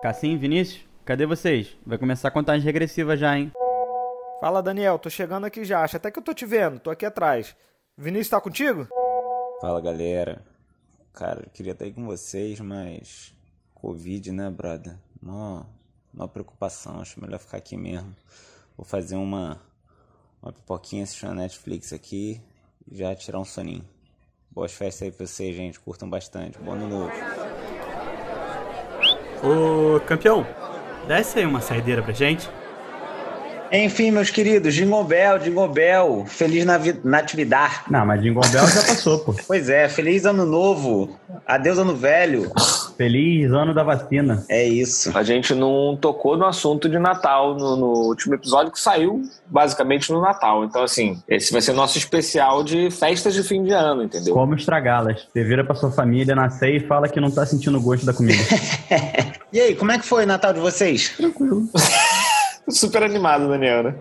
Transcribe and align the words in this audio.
Cassim, 0.00 0.36
Vinícius, 0.36 0.84
cadê 1.04 1.26
vocês? 1.26 1.76
Vai 1.84 1.98
começar 1.98 2.28
a 2.28 2.30
contagem 2.30 2.64
regressiva 2.64 3.16
já, 3.16 3.36
hein? 3.36 3.50
Fala, 4.40 4.62
Daniel, 4.62 4.96
tô 4.96 5.10
chegando 5.10 5.44
aqui 5.44 5.64
já. 5.64 5.82
Acho 5.82 5.96
até 5.96 6.08
que 6.08 6.20
eu 6.20 6.22
tô 6.22 6.32
te 6.32 6.46
vendo, 6.46 6.78
tô 6.78 6.88
aqui 6.88 7.04
atrás. 7.04 7.56
Vinícius 7.96 8.28
tá 8.28 8.40
contigo? 8.40 8.86
Fala, 9.60 9.80
galera. 9.80 10.44
Cara, 11.12 11.42
eu 11.44 11.50
queria 11.50 11.72
estar 11.72 11.84
aí 11.84 11.92
com 11.92 12.06
vocês, 12.06 12.60
mas. 12.60 13.34
Covid, 13.74 14.30
né, 14.30 14.48
brother? 14.48 14.96
Mó, 15.20 15.64
mó 16.14 16.28
preocupação, 16.28 17.00
acho 17.00 17.20
melhor 17.20 17.40
ficar 17.40 17.56
aqui 17.56 17.76
mesmo. 17.76 18.14
Vou 18.76 18.84
fazer 18.84 19.16
uma, 19.16 19.60
uma 20.40 20.52
pipoquinha 20.52 21.02
assistindo 21.02 21.32
a 21.32 21.34
Netflix 21.34 21.92
aqui 21.92 22.40
e 22.88 22.96
já 22.96 23.12
tirar 23.16 23.40
um 23.40 23.44
soninho. 23.44 23.84
Boas 24.48 24.72
festas 24.72 25.02
aí 25.02 25.10
pra 25.10 25.26
vocês, 25.26 25.56
gente. 25.56 25.80
Curtam 25.80 26.08
bastante. 26.08 26.56
Bom 26.58 26.72
ano 26.72 26.88
novo. 26.88 27.47
Ô, 29.42 30.00
campeão, 30.00 30.46
desce 31.06 31.38
aí 31.38 31.46
uma 31.46 31.60
saideira 31.60 32.02
pra 32.02 32.12
gente. 32.12 32.48
Enfim, 33.70 34.10
meus 34.10 34.30
queridos, 34.30 34.74
Jingle 34.74 35.04
Bell, 35.04 35.38
Jingle 35.38 35.68
Bell, 35.68 36.24
Feliz 36.26 36.64
Natividade. 37.04 37.80
Não, 37.90 38.06
mas 38.06 38.22
Jingle 38.22 38.42
Bell 38.50 38.66
já 38.66 38.82
passou, 38.82 39.18
pô. 39.18 39.34
Pois 39.46 39.68
é, 39.68 39.88
Feliz 39.88 40.24
Ano 40.24 40.46
Novo, 40.46 41.18
Adeus 41.46 41.78
Ano 41.78 41.94
Velho. 41.94 42.50
Feliz 42.98 43.52
ano 43.52 43.72
da 43.72 43.84
vacina. 43.84 44.44
É 44.48 44.66
isso. 44.66 45.16
A 45.16 45.22
gente 45.22 45.54
não 45.54 45.96
tocou 45.96 46.36
no 46.36 46.44
assunto 46.44 46.88
de 46.88 46.98
Natal 46.98 47.54
no, 47.54 47.76
no 47.76 47.92
último 48.08 48.34
episódio 48.34 48.72
que 48.72 48.80
saiu 48.80 49.22
basicamente 49.46 50.12
no 50.12 50.20
Natal. 50.20 50.64
Então, 50.64 50.82
assim, 50.82 51.22
esse 51.28 51.52
vai 51.52 51.62
ser 51.62 51.74
nosso 51.74 51.96
especial 51.96 52.64
de 52.64 52.90
festas 52.90 53.34
de 53.34 53.44
fim 53.44 53.62
de 53.62 53.70
ano, 53.70 54.02
entendeu? 54.02 54.34
Como 54.34 54.52
estragá-las. 54.56 55.28
Você 55.32 55.44
vira 55.44 55.64
pra 55.64 55.76
sua 55.76 55.92
família 55.92 56.34
nascer 56.34 56.74
e 56.74 56.80
fala 56.80 57.08
que 57.08 57.20
não 57.20 57.30
tá 57.30 57.46
sentindo 57.46 57.78
o 57.78 57.80
gosto 57.80 58.04
da 58.04 58.12
comida. 58.12 58.42
E 59.50 59.58
aí, 59.58 59.74
como 59.74 59.90
é 59.90 59.98
que 59.98 60.04
foi 60.04 60.24
o 60.24 60.26
Natal 60.26 60.52
de 60.52 60.60
vocês? 60.60 61.16
Super 62.68 63.02
animado, 63.02 63.48
Daniel, 63.48 63.82
né? 63.82 63.94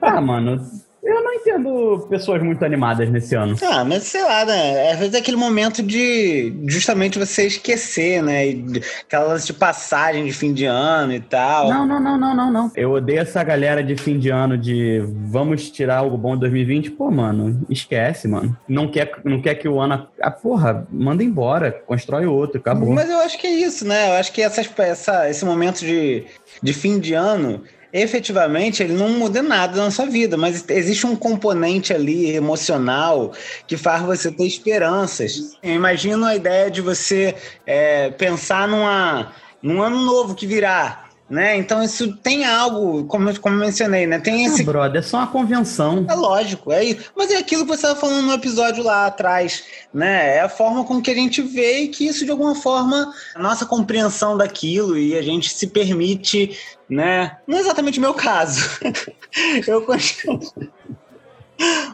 ah, 0.00 0.22
mano, 0.22 0.66
eu 1.10 1.22
não 1.24 1.34
entendo 1.34 2.06
pessoas 2.08 2.42
muito 2.42 2.64
animadas 2.64 3.10
nesse 3.10 3.34
ano. 3.34 3.56
Ah, 3.62 3.84
mas 3.84 4.04
sei 4.04 4.22
lá, 4.22 4.44
né? 4.44 4.92
Às 4.92 4.98
vezes 4.98 5.14
é 5.14 5.18
aquele 5.18 5.36
momento 5.36 5.82
de 5.82 6.52
justamente 6.68 7.18
você 7.18 7.46
esquecer, 7.46 8.22
né? 8.22 8.48
E 8.48 8.54
de- 8.54 8.82
Aquela 9.02 9.24
lance 9.24 9.46
de 9.46 9.52
passagem 9.52 10.24
de 10.24 10.32
fim 10.32 10.52
de 10.52 10.64
ano 10.64 11.12
e 11.12 11.20
tal. 11.20 11.68
Não, 11.68 11.86
não, 11.86 12.00
não, 12.00 12.18
não, 12.18 12.34
não, 12.36 12.52
não. 12.52 12.72
Eu 12.76 12.92
odeio 12.92 13.20
essa 13.20 13.42
galera 13.42 13.82
de 13.82 13.96
fim 13.96 14.18
de 14.18 14.30
ano 14.30 14.56
de 14.56 15.02
vamos 15.26 15.70
tirar 15.70 15.98
algo 15.98 16.16
bom 16.16 16.34
de 16.34 16.40
2020. 16.40 16.90
Pô, 16.92 17.10
mano, 17.10 17.60
esquece, 17.68 18.28
mano. 18.28 18.56
Não 18.68 18.88
quer, 18.88 19.12
não 19.24 19.40
quer 19.40 19.54
que 19.54 19.68
o 19.68 19.80
ano. 19.80 20.06
Ah, 20.20 20.30
porra, 20.30 20.86
manda 20.90 21.22
embora, 21.24 21.72
constrói 21.86 22.26
outro, 22.26 22.58
acabou. 22.58 22.92
Mas 22.94 23.10
eu 23.10 23.18
acho 23.20 23.38
que 23.38 23.46
é 23.46 23.50
isso, 23.50 23.86
né? 23.86 24.10
Eu 24.10 24.14
acho 24.14 24.32
que 24.32 24.42
essas, 24.42 24.70
essa, 24.78 25.28
esse 25.28 25.44
momento 25.44 25.80
de, 25.80 26.24
de 26.62 26.72
fim 26.72 26.98
de 26.98 27.14
ano, 27.14 27.62
efetivamente, 27.92 28.82
ele 28.82 28.94
não 28.94 29.10
muda 29.10 29.42
nada 29.42 29.76
na 29.82 29.90
sua 29.90 30.06
vida, 30.06 30.36
mas 30.36 30.64
existe 30.68 31.06
um 31.06 31.16
componente 31.16 31.92
ali 31.92 32.30
emocional 32.30 33.32
que 33.66 33.76
faz 33.76 34.02
você 34.02 34.30
ter 34.30 34.46
esperanças. 34.46 35.56
Eu 35.62 35.74
imagino 35.74 36.24
a 36.24 36.34
ideia 36.34 36.70
de 36.70 36.80
você 36.80 37.34
é, 37.66 38.10
pensar 38.10 38.68
numa, 38.68 39.32
num 39.62 39.82
ano 39.82 40.04
novo 40.04 40.34
que 40.34 40.46
virá. 40.46 41.09
Né? 41.30 41.56
Então 41.58 41.80
isso 41.80 42.16
tem 42.16 42.44
algo, 42.44 43.04
como, 43.04 43.30
eu- 43.30 43.40
como 43.40 43.54
eu 43.54 43.60
mencionei, 43.60 44.04
né? 44.04 44.18
Tem 44.18 44.44
esse 44.46 44.62
Ah, 44.62 44.64
brother, 44.64 44.98
é 44.98 45.02
só 45.02 45.18
uma 45.18 45.28
convenção. 45.28 46.04
é 46.08 46.14
lógico, 46.14 46.72
é 46.72 46.82
isso. 46.82 47.12
Mas 47.16 47.30
é 47.30 47.36
aquilo 47.36 47.62
que 47.62 47.68
você 47.68 47.76
estava 47.86 47.94
falando 48.00 48.26
no 48.26 48.32
episódio 48.32 48.82
lá 48.82 49.06
atrás, 49.06 49.62
né? 49.94 50.38
É 50.38 50.40
a 50.40 50.48
forma 50.48 50.82
com 50.82 51.00
que 51.00 51.08
a 51.08 51.14
gente 51.14 51.40
vê 51.40 51.82
e 51.82 51.88
que 51.88 52.04
isso, 52.04 52.24
de 52.24 52.32
alguma 52.32 52.56
forma, 52.56 53.14
a 53.32 53.38
nossa 53.40 53.64
compreensão 53.64 54.36
daquilo 54.36 54.98
e 54.98 55.16
a 55.16 55.22
gente 55.22 55.50
se 55.54 55.68
permite, 55.68 56.58
né? 56.88 57.36
Não 57.46 57.58
é 57.58 57.60
exatamente 57.60 58.00
o 58.00 58.02
meu 58.02 58.12
caso. 58.14 58.68
eu 59.68 59.82
continuo. 59.82 60.40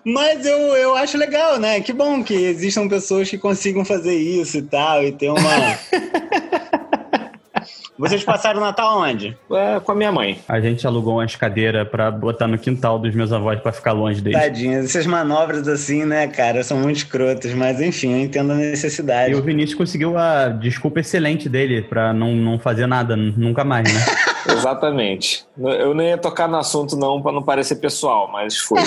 Mas 0.02 0.46
eu, 0.46 0.56
eu 0.76 0.94
acho 0.96 1.18
legal, 1.18 1.58
né? 1.58 1.80
Que 1.82 1.92
bom 1.92 2.22
que 2.24 2.32
existam 2.32 2.88
pessoas 2.88 3.28
que 3.28 3.36
consigam 3.36 3.84
fazer 3.84 4.14
isso 4.14 4.56
e 4.56 4.62
tal, 4.62 5.04
e 5.04 5.12
ter 5.12 5.28
uma. 5.28 5.40
Vocês 7.98 8.22
passaram 8.22 8.60
o 8.60 8.62
Natal 8.62 8.98
onde? 9.00 9.36
É, 9.50 9.80
com 9.80 9.92
a 9.92 9.94
minha 9.94 10.12
mãe. 10.12 10.38
A 10.46 10.60
gente 10.60 10.86
alugou 10.86 11.14
umas 11.14 11.34
cadeiras 11.34 11.88
pra 11.88 12.10
botar 12.10 12.46
no 12.46 12.58
quintal 12.58 12.98
dos 12.98 13.14
meus 13.14 13.32
avós 13.32 13.58
pra 13.60 13.72
ficar 13.72 13.92
longe 13.92 14.20
deles. 14.20 14.38
Tadinhas, 14.38 14.84
essas 14.84 15.06
manobras 15.06 15.66
assim, 15.66 16.04
né, 16.04 16.26
cara, 16.26 16.62
são 16.62 16.78
muito 16.78 16.98
escrotas, 16.98 17.54
mas 17.54 17.80
enfim, 17.80 18.12
eu 18.12 18.20
entendo 18.20 18.52
a 18.52 18.56
necessidade. 18.56 19.32
E 19.32 19.34
o 19.34 19.42
Vinícius 19.42 19.78
conseguiu 19.78 20.18
a 20.18 20.48
desculpa 20.48 21.00
excelente 21.00 21.48
dele 21.48 21.82
pra 21.82 22.12
não, 22.12 22.34
não 22.34 22.58
fazer 22.58 22.86
nada 22.86 23.16
nunca 23.16 23.64
mais, 23.64 23.92
né? 23.92 24.00
Exatamente. 24.52 25.44
Eu 25.58 25.94
nem 25.94 26.08
ia 26.08 26.18
tocar 26.18 26.46
no 26.48 26.56
assunto, 26.56 26.96
não, 26.96 27.20
pra 27.20 27.32
não 27.32 27.42
parecer 27.42 27.76
pessoal, 27.76 28.30
mas 28.30 28.58
foi. 28.58 28.80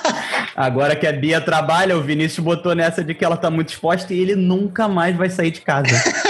Agora 0.56 0.96
que 0.96 1.06
a 1.06 1.12
Bia 1.12 1.40
trabalha, 1.40 1.96
o 1.96 2.02
Vinícius 2.02 2.44
botou 2.44 2.74
nessa 2.74 3.04
de 3.04 3.14
que 3.14 3.24
ela 3.24 3.36
tá 3.36 3.50
muito 3.50 3.68
exposta 3.68 4.12
e 4.14 4.18
ele 4.18 4.34
nunca 4.34 4.88
mais 4.88 5.14
vai 5.14 5.28
sair 5.28 5.50
de 5.50 5.60
casa. 5.60 5.94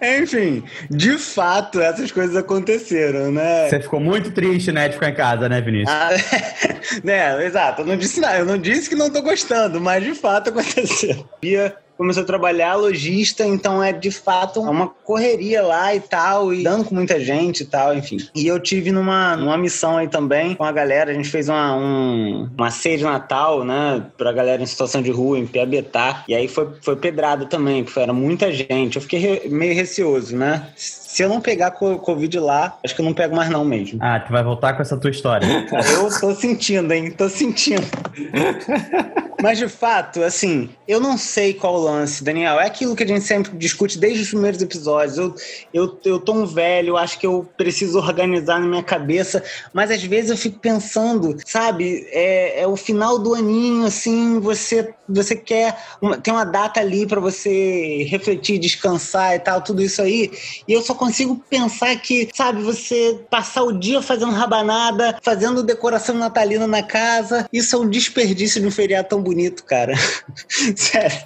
Enfim, 0.00 0.62
de 0.90 1.18
fato, 1.18 1.80
essas 1.80 2.10
coisas 2.10 2.34
aconteceram, 2.36 3.30
né? 3.30 3.68
Você 3.68 3.80
ficou 3.80 4.00
muito 4.00 4.30
triste, 4.30 4.72
né, 4.72 4.88
de 4.88 4.94
ficar 4.94 5.10
em 5.10 5.14
casa, 5.14 5.48
né, 5.48 5.60
Vinícius? 5.60 5.90
Ah, 5.90 6.10
né, 7.04 7.46
exato. 7.46 7.82
Eu 7.82 7.86
não 7.86 7.96
disse 7.96 8.20
nada, 8.20 8.38
eu 8.38 8.46
não 8.46 8.58
disse 8.58 8.88
que 8.88 8.94
não 8.94 9.10
tô 9.10 9.20
gostando, 9.22 9.80
mas 9.80 10.02
de 10.02 10.14
fato 10.14 10.50
aconteceu. 10.50 11.28
Bia 11.40 11.76
começou 12.00 12.22
a 12.22 12.26
trabalhar 12.26 12.76
lojista, 12.76 13.44
então 13.44 13.82
é 13.82 13.92
de 13.92 14.10
fato 14.10 14.58
uma 14.62 14.88
correria 14.88 15.60
lá 15.60 15.94
e 15.94 16.00
tal, 16.00 16.50
e 16.54 16.62
dando 16.64 16.86
com 16.86 16.94
muita 16.94 17.20
gente 17.20 17.60
e 17.60 17.66
tal, 17.66 17.94
enfim. 17.94 18.16
E 18.34 18.46
eu 18.46 18.58
tive 18.58 18.90
numa, 18.90 19.36
numa 19.36 19.58
missão 19.58 19.98
aí 19.98 20.08
também 20.08 20.54
com 20.54 20.64
a 20.64 20.72
galera, 20.72 21.10
a 21.10 21.14
gente 21.14 21.28
fez 21.28 21.50
uma, 21.50 21.76
um, 21.76 22.48
uma 22.56 22.70
ceia 22.70 22.96
de 22.96 23.04
Natal, 23.04 23.66
né, 23.66 24.02
pra 24.16 24.32
galera 24.32 24.62
em 24.62 24.66
situação 24.66 25.02
de 25.02 25.10
rua, 25.10 25.38
em 25.38 25.46
Piabetá, 25.46 26.24
e 26.26 26.34
aí 26.34 26.48
foi, 26.48 26.68
foi 26.80 26.96
pedrada 26.96 27.44
também, 27.44 27.84
porque 27.84 28.00
era 28.00 28.14
muita 28.14 28.50
gente. 28.50 28.96
Eu 28.96 29.02
fiquei 29.02 29.18
re- 29.18 29.48
meio 29.50 29.74
receoso, 29.74 30.34
né? 30.34 30.68
Se 31.12 31.24
eu 31.24 31.28
não 31.28 31.40
pegar 31.40 31.72
co- 31.72 31.98
Covid 31.98 32.38
lá, 32.38 32.78
acho 32.84 32.94
que 32.94 33.00
eu 33.00 33.04
não 33.04 33.12
pego 33.12 33.34
mais 33.34 33.50
não 33.50 33.64
mesmo. 33.64 33.98
Ah, 34.00 34.20
tu 34.20 34.30
vai 34.32 34.44
voltar 34.44 34.74
com 34.74 34.82
essa 34.82 34.96
tua 34.96 35.10
história. 35.10 35.44
Eu 35.92 36.08
tô 36.20 36.32
sentindo, 36.36 36.92
hein? 36.92 37.10
Tô 37.10 37.28
sentindo. 37.28 37.82
Mas 39.42 39.56
de 39.58 39.68
fato, 39.68 40.22
assim, 40.22 40.68
eu 40.86 41.00
não 41.00 41.16
sei 41.16 41.54
qual 41.54 41.74
o 41.74 41.78
lance, 41.82 42.22
Daniel. 42.22 42.60
É 42.60 42.66
aquilo 42.66 42.94
que 42.94 43.02
a 43.02 43.06
gente 43.06 43.24
sempre 43.24 43.56
discute 43.56 43.98
desde 43.98 44.20
os 44.22 44.28
primeiros 44.28 44.60
episódios. 44.60 45.16
Eu, 45.16 45.34
eu, 45.72 45.98
eu 46.04 46.20
tô 46.20 46.34
um 46.34 46.44
velho, 46.44 46.94
acho 46.98 47.18
que 47.18 47.26
eu 47.26 47.48
preciso 47.56 47.98
organizar 47.98 48.60
na 48.60 48.66
minha 48.66 48.82
cabeça, 48.82 49.42
mas 49.72 49.90
às 49.90 50.02
vezes 50.02 50.30
eu 50.30 50.36
fico 50.36 50.58
pensando, 50.58 51.34
sabe? 51.46 52.06
É, 52.10 52.60
é 52.60 52.66
o 52.66 52.76
final 52.76 53.18
do 53.18 53.34
aninho, 53.34 53.86
assim, 53.86 54.38
você, 54.40 54.92
você 55.08 55.34
quer. 55.34 55.74
Uma, 56.02 56.18
tem 56.18 56.34
uma 56.34 56.44
data 56.44 56.78
ali 56.78 57.06
pra 57.06 57.18
você 57.18 58.04
refletir, 58.10 58.58
descansar 58.58 59.34
e 59.36 59.38
tal, 59.38 59.62
tudo 59.62 59.80
isso 59.80 60.02
aí. 60.02 60.30
E 60.68 60.72
eu 60.74 60.82
só 60.82 60.92
consigo 61.00 61.42
pensar 61.48 61.96
que, 61.96 62.28
sabe, 62.34 62.62
você 62.62 63.18
passar 63.30 63.62
o 63.62 63.72
dia 63.72 64.02
fazendo 64.02 64.32
rabanada, 64.32 65.18
fazendo 65.22 65.62
decoração 65.62 66.14
natalina 66.14 66.66
na 66.66 66.82
casa, 66.82 67.48
isso 67.50 67.74
é 67.74 67.78
um 67.78 67.88
desperdício 67.88 68.60
de 68.60 68.66
um 68.66 68.70
feriado 68.70 69.08
tão 69.08 69.22
bonito, 69.22 69.64
cara. 69.64 69.94
Sério. 70.76 71.18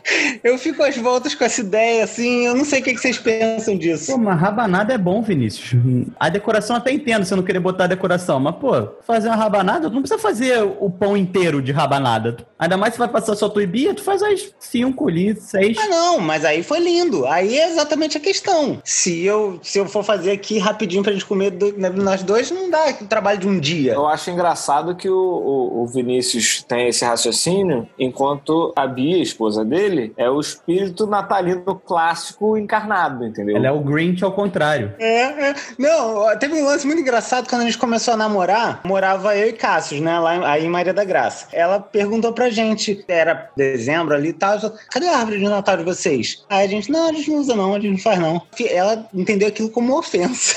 Eu 0.45 0.57
fico 0.59 0.81
às 0.81 0.97
voltas 0.97 1.35
com 1.35 1.45
essa 1.45 1.61
ideia, 1.61 2.05
assim, 2.05 2.47
eu 2.47 2.55
não 2.55 2.65
sei 2.65 2.81
o 2.81 2.85
que 2.85 2.95
que 2.95 3.01
vocês 3.01 3.19
pensam 3.19 3.77
disso. 3.77 4.13
Pô, 4.13 4.19
mas 4.19 4.41
rabanada 4.41 4.95
é 4.95 4.99
bom, 4.99 5.21
Vinícius. 5.21 5.73
A 6.21 6.29
decoração 6.29 6.77
até 6.77 6.93
entendo 6.93 7.25
você 7.25 7.35
não 7.35 7.43
querer 7.43 7.59
botar 7.59 7.85
a 7.85 7.89
decoração, 7.89 8.39
mas, 8.39 8.55
pô, 8.55 8.91
fazer 9.05 9.27
uma 9.27 9.37
rabanada, 9.37 9.91
não 9.91 10.03
precisa 10.03 10.21
fazer 10.21 10.63
o 10.63 10.89
pão 10.89 11.17
inteiro 11.17 11.61
de 11.61 11.73
rabanada. 11.73 12.37
Ainda 12.57 12.77
mais 12.77 12.95
se 12.95 12.99
vai 12.99 13.09
passar 13.09 13.35
só 13.35 13.49
tua 13.49 13.65
e 13.65 13.67
Bia, 13.67 13.93
tu 13.93 14.05
faz 14.05 14.23
as 14.23 14.55
cinco 14.61 15.09
ali, 15.09 15.35
seis. 15.41 15.77
Ah, 15.79 15.89
não, 15.89 16.21
mas 16.21 16.45
aí 16.45 16.63
foi 16.63 16.79
lindo. 16.79 17.27
Aí 17.27 17.59
é 17.59 17.69
exatamente 17.69 18.17
a 18.17 18.21
questão. 18.21 18.81
Se 18.85 19.25
eu, 19.25 19.59
se 19.65 19.79
eu 19.79 19.87
for 19.87 20.05
fazer 20.05 20.31
aqui 20.33 20.59
rapidinho 20.59 21.03
pra 21.03 21.13
gente 21.13 21.25
comer 21.25 21.51
do- 21.51 21.73
né, 21.79 21.89
nós 21.91 22.23
dois, 22.23 22.51
não 22.51 22.71
dá 22.71 22.85
o 23.01 23.07
trabalho 23.07 23.39
de 23.39 23.49
um 23.49 23.59
dia. 23.59 23.95
Eu 23.95 24.07
acho 24.07 24.31
engraçado 24.31 24.95
que 24.95 25.09
o, 25.09 25.17
o- 25.17 25.83
o 25.83 25.87
Vinícius 25.87 26.63
tem 26.63 26.89
esse 26.89 27.05
raciocínio, 27.05 27.89
enquanto 27.99 28.73
a 28.77 28.87
Bia, 28.87 29.17
a 29.17 29.23
esposa 29.23 29.65
dele, 29.65 30.13
é 30.17 30.29
o 30.31 30.39
espírito 30.41 31.07
natalino 31.07 31.81
clássico 31.85 32.57
encarnado, 32.57 33.25
entendeu? 33.25 33.57
Ela 33.57 33.69
é 33.69 33.73
o 33.73 33.81
Grinch 33.81 34.23
ao 34.23 34.33
contrário. 34.33 34.93
É, 34.99 35.23
é. 35.51 35.55
Não, 35.79 36.37
teve 36.39 36.55
um 36.61 36.65
lance 36.65 36.87
muito 36.87 37.01
engraçado 37.01 37.49
quando 37.49 37.63
a 37.63 37.65
gente 37.65 37.79
começou 37.79 38.15
a 38.15 38.17
namorar. 38.17 38.81
Morava 38.85 39.37
eu 39.37 39.49
e 39.49 39.53
Cassius, 39.53 40.01
né? 40.01 40.19
Lá 40.19 40.37
em- 40.37 40.45
aí 40.45 40.65
em 40.67 40.69
Maria 40.69 40.93
da 40.93 41.05
Graça. 41.05 41.47
Ela 41.53 41.81
perguntou 41.81 42.33
pra 42.33 42.51
gente, 42.51 43.03
era 43.09 43.51
dezembro 43.57 44.15
ali 44.15 44.29
e 44.29 44.33
tal. 44.33 44.59
Cadê 44.91 45.09
a 45.09 45.19
árvore 45.19 45.39
de 45.39 45.45
Natal 45.45 45.77
de 45.77 45.85
vocês? 45.85 46.45
Aí 46.51 46.65
a 46.65 46.69
gente, 46.69 46.91
não, 46.91 47.09
a 47.09 47.13
gente 47.13 47.31
não 47.31 47.39
usa, 47.39 47.55
não, 47.57 47.75
a 47.75 47.81
gente 47.81 47.93
não 47.93 47.99
faz, 47.99 48.19
não. 48.19 48.43
Ela 48.71 49.07
entendeu 49.15 49.51
aquilo 49.55 49.71
como 49.71 49.97
ofensa. 49.97 50.57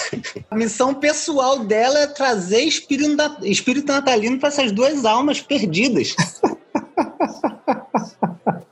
A 0.49 0.55
missão 0.55 0.93
pessoal 0.93 1.59
dela 1.59 1.99
é 1.99 2.07
trazer 2.07 2.61
espírito, 2.61 3.15
espírito 3.43 3.87
natalino 3.87 4.39
pra 4.39 4.49
essas 4.49 4.71
duas 4.71 5.05
almas 5.05 5.39
perdidas. 5.39 6.15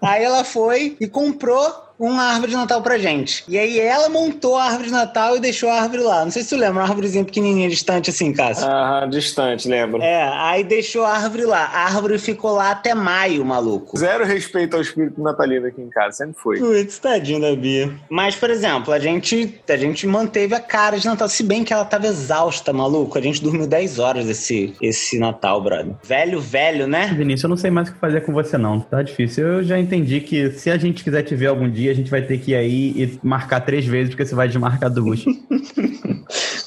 Aí 0.01 0.23
ela 0.23 0.43
foi 0.43 0.97
e 0.99 1.07
comprou 1.07 1.85
uma 1.99 2.23
árvore 2.23 2.51
de 2.51 2.57
Natal 2.57 2.81
pra 2.81 2.97
gente. 2.97 3.43
E 3.47 3.57
aí 3.57 3.79
ela 3.79 4.09
montou 4.09 4.55
a 4.55 4.65
árvore 4.65 4.85
de 4.85 4.91
Natal 4.91 5.37
e 5.37 5.39
deixou 5.39 5.69
a 5.69 5.81
árvore 5.81 6.03
lá. 6.03 6.23
Não 6.23 6.31
sei 6.31 6.43
se 6.43 6.49
tu 6.49 6.55
lembra, 6.55 6.81
uma 6.81 6.89
árvorezinha 6.89 7.23
pequenininha, 7.23 7.69
distante 7.69 8.09
assim, 8.09 8.33
Cássio. 8.33 8.67
Aham, 8.67 9.09
distante, 9.09 9.67
lembro. 9.67 10.01
É, 10.01 10.23
aí 10.23 10.63
deixou 10.63 11.03
a 11.03 11.13
árvore 11.13 11.45
lá. 11.45 11.65
A 11.65 11.85
árvore 11.85 12.17
ficou 12.17 12.53
lá 12.53 12.71
até 12.71 12.93
maio, 12.93 13.45
maluco. 13.45 13.97
Zero 13.97 14.25
respeito 14.25 14.75
ao 14.75 14.81
espírito 14.81 15.21
natalino 15.21 15.67
aqui 15.67 15.81
em 15.81 15.89
casa, 15.89 16.17
sempre 16.17 16.35
foi. 16.37 16.59
Putz, 16.59 16.99
tadinho 16.99 17.41
da 17.41 17.55
Bia. 17.55 17.93
Mas, 18.09 18.35
por 18.35 18.49
exemplo, 18.49 18.93
a 18.93 18.99
gente, 18.99 19.59
a 19.67 19.77
gente 19.77 20.05
manteve 20.07 20.55
a 20.55 20.59
cara 20.59 20.97
de 20.97 21.05
Natal, 21.05 21.29
se 21.29 21.43
bem 21.43 21.63
que 21.63 21.73
ela 21.73 21.85
tava 21.85 22.07
exausta, 22.07 22.73
maluco. 22.73 23.17
A 23.17 23.21
gente 23.21 23.41
dormiu 23.41 23.67
10 23.67 23.99
horas 23.99 24.27
esse, 24.27 24.73
esse 24.81 25.19
Natal, 25.19 25.61
brother. 25.61 25.93
Velho, 26.03 26.39
velho, 26.39 26.87
né? 26.87 27.13
Vinícius, 27.15 27.43
eu 27.43 27.49
não 27.49 27.57
sei 27.57 27.71
mais 27.71 27.89
o 27.89 27.93
que 27.93 27.99
fazer 27.99 28.21
com 28.21 28.33
você, 28.33 28.57
não. 28.57 28.79
Tá 28.79 29.01
difícil. 29.01 29.47
Eu 29.47 29.63
já 29.63 29.79
entendi 29.79 30.21
que 30.21 30.51
se 30.51 30.69
a 30.69 30.77
gente 30.77 31.03
quiser 31.03 31.23
te 31.23 31.35
ver 31.35 31.47
algum 31.47 31.69
dia, 31.69 31.84
a 31.89 31.93
gente 31.93 32.09
vai 32.11 32.21
ter 32.21 32.37
que 32.39 32.51
ir 32.51 32.55
aí 32.55 32.91
e 32.95 33.19
marcar 33.23 33.61
três 33.61 33.85
vezes, 33.85 34.09
porque 34.09 34.25
você 34.25 34.35
vai 34.35 34.47
desmarcar 34.47 34.89
duas. 34.89 35.23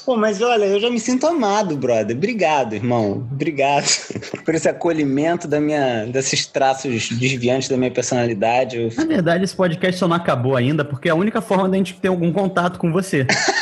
Pô, 0.05 0.15
mas 0.17 0.41
olha, 0.41 0.65
eu 0.65 0.79
já 0.79 0.89
me 0.89 0.99
sinto 0.99 1.27
amado, 1.27 1.77
brother. 1.77 2.15
Obrigado, 2.15 2.73
irmão. 2.73 3.27
Obrigado 3.31 3.85
por 4.43 4.55
esse 4.55 4.67
acolhimento 4.67 5.47
da 5.47 5.59
minha, 5.59 6.05
desses 6.05 6.47
traços 6.47 7.09
desviantes 7.09 7.69
da 7.69 7.77
minha 7.77 7.91
personalidade. 7.91 8.77
Eu- 8.77 8.89
Na 8.97 9.05
verdade, 9.05 9.43
esse 9.43 9.55
podcast 9.55 9.99
só 9.99 10.07
não 10.07 10.15
acabou 10.15 10.55
ainda, 10.55 10.83
porque 10.83 11.09
é 11.09 11.11
a 11.11 11.15
única 11.15 11.41
forma 11.41 11.69
da 11.69 11.77
gente 11.77 11.93
ter 11.93 12.07
algum 12.07 12.31
contato 12.33 12.79
com 12.79 12.91
você. 12.91 13.27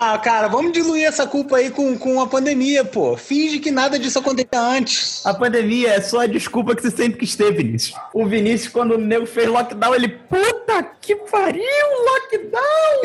Ah, 0.00 0.16
cara, 0.16 0.46
vamos 0.46 0.72
diluir 0.72 1.04
essa 1.04 1.26
culpa 1.26 1.56
aí 1.56 1.70
com, 1.70 1.98
com 1.98 2.20
a 2.20 2.26
pandemia, 2.26 2.84
pô. 2.84 3.16
Finge 3.16 3.58
que 3.58 3.70
nada 3.70 3.98
disso 3.98 4.20
acontecia 4.20 4.60
antes. 4.60 5.26
A 5.26 5.34
pandemia 5.34 5.94
é 5.94 6.00
só 6.00 6.20
a 6.20 6.26
desculpa 6.26 6.76
que 6.76 6.82
você 6.82 6.90
sempre 6.90 7.18
quis 7.18 7.34
ter, 7.34 7.50
Vinícius. 7.52 7.98
O 8.14 8.24
Vinícius, 8.24 8.72
quando 8.72 8.94
o 8.94 8.98
nego 8.98 9.26
fez 9.26 9.48
lockdown, 9.48 9.94
ele, 9.96 10.08
puta 10.08 10.84
que 11.00 11.16
pariu, 11.16 11.64
lockdown! 12.04 13.02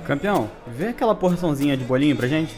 Campeão, 0.06 0.50
vê 0.66 0.88
aquela 0.88 1.14
porçãozinha 1.14 1.76
de 1.76 1.82
bolinho 1.84 2.14
pra 2.16 2.28
gente? 2.28 2.54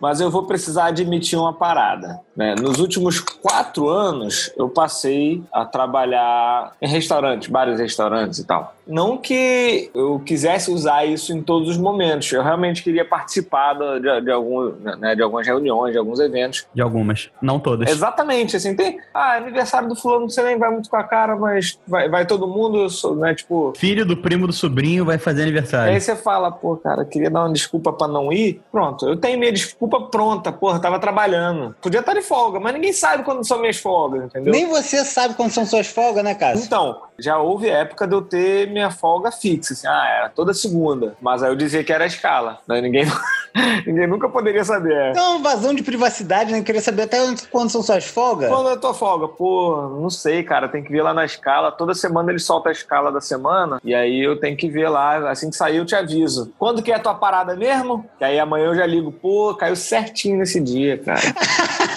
Mas 0.00 0.20
eu 0.20 0.30
vou 0.30 0.46
precisar 0.46 0.86
admitir 0.86 1.36
uma 1.36 1.52
parada. 1.52 2.20
né? 2.36 2.54
Nos 2.54 2.78
últimos 2.78 3.18
quatro 3.18 3.88
anos, 3.88 4.50
eu 4.56 4.68
passei 4.68 5.42
a 5.52 5.64
trabalhar 5.64 6.72
em 6.80 6.88
restaurantes, 6.88 7.50
vários 7.50 7.80
restaurantes 7.80 8.38
e 8.38 8.44
tal. 8.44 8.77
Não 8.88 9.18
que 9.18 9.90
eu 9.94 10.20
quisesse 10.24 10.70
usar 10.70 11.04
isso 11.04 11.32
em 11.32 11.42
todos 11.42 11.68
os 11.68 11.76
momentos. 11.76 12.32
Eu 12.32 12.42
realmente 12.42 12.82
queria 12.82 13.04
participar 13.04 13.74
de, 13.74 14.20
de, 14.22 14.30
algum, 14.30 14.70
né, 14.98 15.14
de 15.14 15.22
algumas 15.22 15.46
reuniões, 15.46 15.92
de 15.92 15.98
alguns 15.98 16.18
eventos. 16.18 16.66
De 16.74 16.80
algumas, 16.80 17.30
não 17.40 17.60
todas. 17.60 17.90
Exatamente, 17.90 18.56
assim, 18.56 18.74
tem. 18.74 18.98
Ah, 19.12 19.36
aniversário 19.36 19.88
do 19.88 19.94
fulano, 19.94 20.30
você 20.30 20.42
nem 20.42 20.58
vai 20.58 20.70
muito 20.70 20.88
com 20.88 20.96
a 20.96 21.04
cara, 21.04 21.36
mas 21.36 21.78
vai, 21.86 22.08
vai 22.08 22.26
todo 22.26 22.48
mundo, 22.48 22.86
né? 23.16 23.34
Tipo. 23.34 23.72
Filho 23.76 24.06
do 24.06 24.16
primo 24.16 24.46
do 24.46 24.52
sobrinho 24.52 25.04
vai 25.04 25.18
fazer 25.18 25.42
aniversário. 25.42 25.92
Aí 25.92 26.00
você 26.00 26.16
fala, 26.16 26.50
pô, 26.50 26.76
cara, 26.76 27.04
queria 27.04 27.30
dar 27.30 27.44
uma 27.44 27.52
desculpa 27.52 27.92
pra 27.92 28.08
não 28.08 28.32
ir. 28.32 28.60
Pronto, 28.72 29.06
eu 29.06 29.16
tenho 29.16 29.38
minha 29.38 29.52
desculpa 29.52 30.00
pronta, 30.00 30.50
porra, 30.50 30.80
tava 30.80 30.98
trabalhando. 30.98 31.76
Podia 31.82 32.00
estar 32.00 32.14
de 32.14 32.22
folga, 32.22 32.58
mas 32.58 32.72
ninguém 32.72 32.92
sabe 32.92 33.22
quando 33.22 33.46
são 33.46 33.60
minhas 33.60 33.76
folgas, 33.76 34.24
entendeu? 34.24 34.52
Nem 34.52 34.66
você 34.66 35.04
sabe 35.04 35.34
quando 35.34 35.50
são 35.50 35.66
suas 35.66 35.86
folgas, 35.86 36.24
né, 36.24 36.34
Cássio? 36.34 36.64
Então, 36.64 37.02
já 37.18 37.38
houve 37.38 37.68
época 37.68 38.06
de 38.06 38.14
eu 38.14 38.22
ter 38.22 38.70
minha 38.78 38.90
folga 38.90 39.30
fixa, 39.32 39.72
assim, 39.72 39.86
ah, 39.86 40.06
era 40.18 40.28
toda 40.28 40.54
segunda. 40.54 41.16
Mas 41.20 41.42
aí 41.42 41.50
eu 41.50 41.56
dizia 41.56 41.82
que 41.82 41.92
era 41.92 42.04
a 42.04 42.06
escala, 42.06 42.58
né? 42.66 42.80
Ninguém, 42.80 43.04
ninguém 43.86 44.06
nunca 44.06 44.28
poderia 44.28 44.64
saber. 44.64 44.92
é. 44.94 45.12
É 45.16 45.20
uma 45.20 45.38
vazão 45.40 45.74
de 45.74 45.82
privacidade, 45.82 46.52
né? 46.52 46.62
Queria 46.62 46.80
saber 46.80 47.02
até 47.02 47.18
quando 47.50 47.70
são 47.70 47.82
suas 47.82 48.06
folgas. 48.06 48.48
Quando 48.48 48.68
é 48.70 48.72
a 48.74 48.76
tua 48.76 48.94
folga? 48.94 49.28
Pô, 49.28 49.98
não 50.00 50.10
sei, 50.10 50.42
cara, 50.42 50.68
tem 50.68 50.82
que 50.82 50.90
ver 50.92 51.02
lá 51.02 51.12
na 51.12 51.24
escala. 51.24 51.72
Toda 51.72 51.94
semana 51.94 52.30
ele 52.30 52.38
solta 52.38 52.68
a 52.68 52.72
escala 52.72 53.10
da 53.10 53.20
semana, 53.20 53.80
e 53.84 53.94
aí 53.94 54.20
eu 54.20 54.38
tenho 54.38 54.56
que 54.56 54.68
ver 54.68 54.88
lá, 54.88 55.30
assim 55.30 55.50
que 55.50 55.56
sair 55.56 55.76
eu 55.78 55.86
te 55.86 55.94
aviso. 55.94 56.52
Quando 56.58 56.82
que 56.82 56.92
é 56.92 56.94
a 56.94 57.00
tua 57.00 57.14
parada 57.14 57.56
mesmo? 57.56 58.04
Que 58.18 58.24
aí 58.24 58.38
amanhã 58.38 58.66
eu 58.66 58.74
já 58.74 58.86
ligo, 58.86 59.10
pô, 59.10 59.54
caiu 59.54 59.76
certinho 59.76 60.38
nesse 60.38 60.60
dia, 60.60 60.98
cara. 60.98 61.20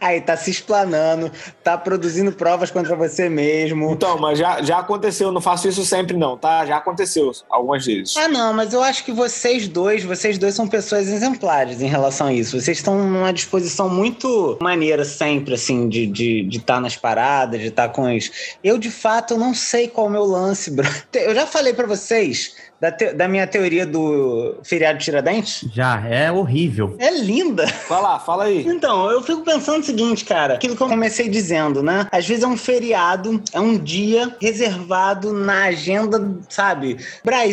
Aí 0.10 0.20
tá 0.20 0.36
se 0.36 0.50
explanando, 0.50 1.30
tá 1.62 1.76
produzindo 1.76 2.32
provas 2.32 2.70
contra 2.70 2.96
você 2.96 3.28
mesmo. 3.28 3.90
Então, 3.92 4.18
mas 4.18 4.38
já, 4.38 4.62
já 4.62 4.78
aconteceu, 4.78 5.28
eu 5.28 5.32
não 5.32 5.40
faço 5.40 5.68
isso 5.68 5.84
sempre 5.84 6.16
não, 6.16 6.36
tá? 6.36 6.64
Já 6.66 6.76
aconteceu 6.78 7.30
algumas 7.48 7.84
vezes. 7.84 8.16
Ah, 8.16 8.28
não, 8.28 8.52
mas 8.52 8.72
eu 8.72 8.82
acho 8.82 9.04
que 9.04 9.12
vocês 9.12 9.68
dois, 9.68 10.02
vocês 10.04 10.38
dois 10.38 10.54
são 10.54 10.66
pessoas 10.66 11.08
exemplares 11.08 11.80
em 11.82 11.86
relação 11.86 12.28
a 12.28 12.32
isso. 12.32 12.60
Vocês 12.60 12.78
estão 12.78 12.96
numa 12.98 13.32
disposição 13.32 13.88
muito 13.88 14.58
maneira 14.60 15.04
sempre, 15.04 15.54
assim, 15.54 15.88
de 15.88 16.04
estar 16.04 16.12
de, 16.14 16.42
de 16.44 16.60
tá 16.60 16.80
nas 16.80 16.96
paradas, 16.96 17.60
de 17.60 17.66
estar 17.68 17.88
com 17.90 18.14
os. 18.16 18.30
Eu, 18.64 18.78
de 18.78 18.90
fato, 18.90 19.36
não 19.36 19.54
sei 19.54 19.88
qual 19.88 20.06
é 20.06 20.10
o 20.10 20.12
meu 20.12 20.24
lance, 20.24 20.70
bro. 20.70 20.88
Eu 21.12 21.34
já 21.34 21.46
falei 21.46 21.72
pra 21.74 21.86
vocês 21.86 22.54
da, 22.80 22.90
te- 22.90 23.12
da 23.12 23.28
minha 23.28 23.46
teoria 23.46 23.84
do 23.84 24.56
feriado 24.62 24.98
Tiradentes. 24.98 25.68
Já, 25.72 26.00
é 26.08 26.32
horrível. 26.32 26.96
É 26.98 27.10
linda. 27.10 27.66
Vai 27.88 28.00
lá, 28.00 28.18
fala 28.18 28.44
aí. 28.44 28.66
Então, 28.66 29.10
eu 29.10 29.22
fico 29.22 29.42
pensando 29.42 29.84
seguinte, 29.90 30.24
cara. 30.24 30.54
Aquilo 30.54 30.76
que 30.76 30.82
eu 30.82 30.88
comecei 30.88 31.28
dizendo, 31.28 31.82
né? 31.82 32.06
Às 32.10 32.26
vezes 32.26 32.44
é 32.44 32.46
um 32.46 32.56
feriado, 32.56 33.42
é 33.52 33.60
um 33.60 33.76
dia 33.76 34.36
reservado 34.40 35.32
na 35.32 35.64
agenda, 35.64 36.38
sabe, 36.48 36.96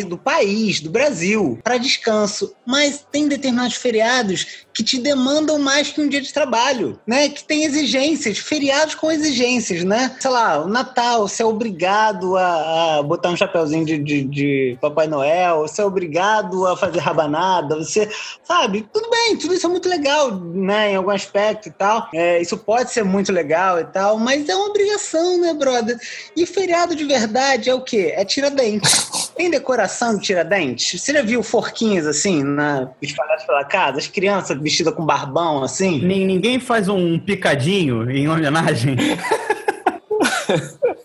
do 0.08 0.16
país, 0.16 0.80
do 0.80 0.90
Brasil, 0.90 1.58
para 1.62 1.76
descanso. 1.76 2.54
Mas 2.66 3.04
tem 3.10 3.28
determinados 3.28 3.76
feriados 3.76 4.66
que 4.72 4.84
te 4.84 4.98
demandam 4.98 5.58
mais 5.58 5.90
que 5.90 6.00
um 6.00 6.08
dia 6.08 6.20
de 6.20 6.32
trabalho, 6.32 7.00
né? 7.06 7.28
Que 7.28 7.42
tem 7.42 7.64
exigências, 7.64 8.38
feriados 8.38 8.94
com 8.94 9.10
exigências, 9.10 9.82
né? 9.82 10.16
Sei 10.20 10.30
lá, 10.30 10.60
o 10.60 10.68
Natal, 10.68 11.26
você 11.26 11.42
é 11.42 11.46
obrigado 11.46 12.36
a, 12.36 12.98
a 12.98 13.02
botar 13.02 13.30
um 13.30 13.36
chapéuzinho 13.36 13.84
de, 13.84 13.98
de, 13.98 14.22
de 14.22 14.78
Papai 14.80 15.08
Noel, 15.08 15.62
você 15.62 15.82
é 15.82 15.84
obrigado 15.84 16.66
a 16.66 16.76
fazer 16.76 17.00
rabanada, 17.00 17.76
você 17.76 18.08
sabe? 18.44 18.88
Tudo 18.92 19.10
bem, 19.10 19.36
tudo 19.36 19.54
isso 19.54 19.66
é 19.66 19.70
muito 19.70 19.88
legal, 19.88 20.30
né? 20.30 20.92
Em 20.92 20.96
algum 20.96 21.10
aspecto 21.10 21.68
e 21.68 21.72
tal. 21.72 22.08
É, 22.14 22.27
isso 22.40 22.56
pode 22.58 22.90
ser 22.90 23.04
muito 23.04 23.32
legal 23.32 23.80
e 23.80 23.84
tal, 23.84 24.18
mas 24.18 24.48
é 24.48 24.54
uma 24.54 24.66
obrigação, 24.68 25.40
né, 25.40 25.54
brother? 25.54 25.98
E 26.36 26.44
feriado 26.46 26.94
de 26.94 27.04
verdade 27.04 27.70
é 27.70 27.74
o 27.74 27.80
quê? 27.80 28.12
É 28.16 28.24
Tiradentes. 28.24 29.30
Tem 29.36 29.50
decoração 29.50 30.16
de 30.16 30.22
Tiradentes? 30.24 31.00
Você 31.00 31.12
já 31.12 31.22
viu 31.22 31.42
forquinhas 31.42 32.06
assim, 32.06 32.42
na, 32.42 32.88
espalhadas 33.00 33.44
pela 33.44 33.64
casa? 33.64 33.98
As 33.98 34.06
crianças 34.06 34.60
vestidas 34.60 34.94
com 34.94 35.04
barbão 35.06 35.62
assim? 35.62 36.00
Nin- 36.04 36.26
Ninguém 36.26 36.58
faz 36.60 36.88
um 36.88 37.18
picadinho 37.18 38.10
em 38.10 38.28
homenagem. 38.28 38.96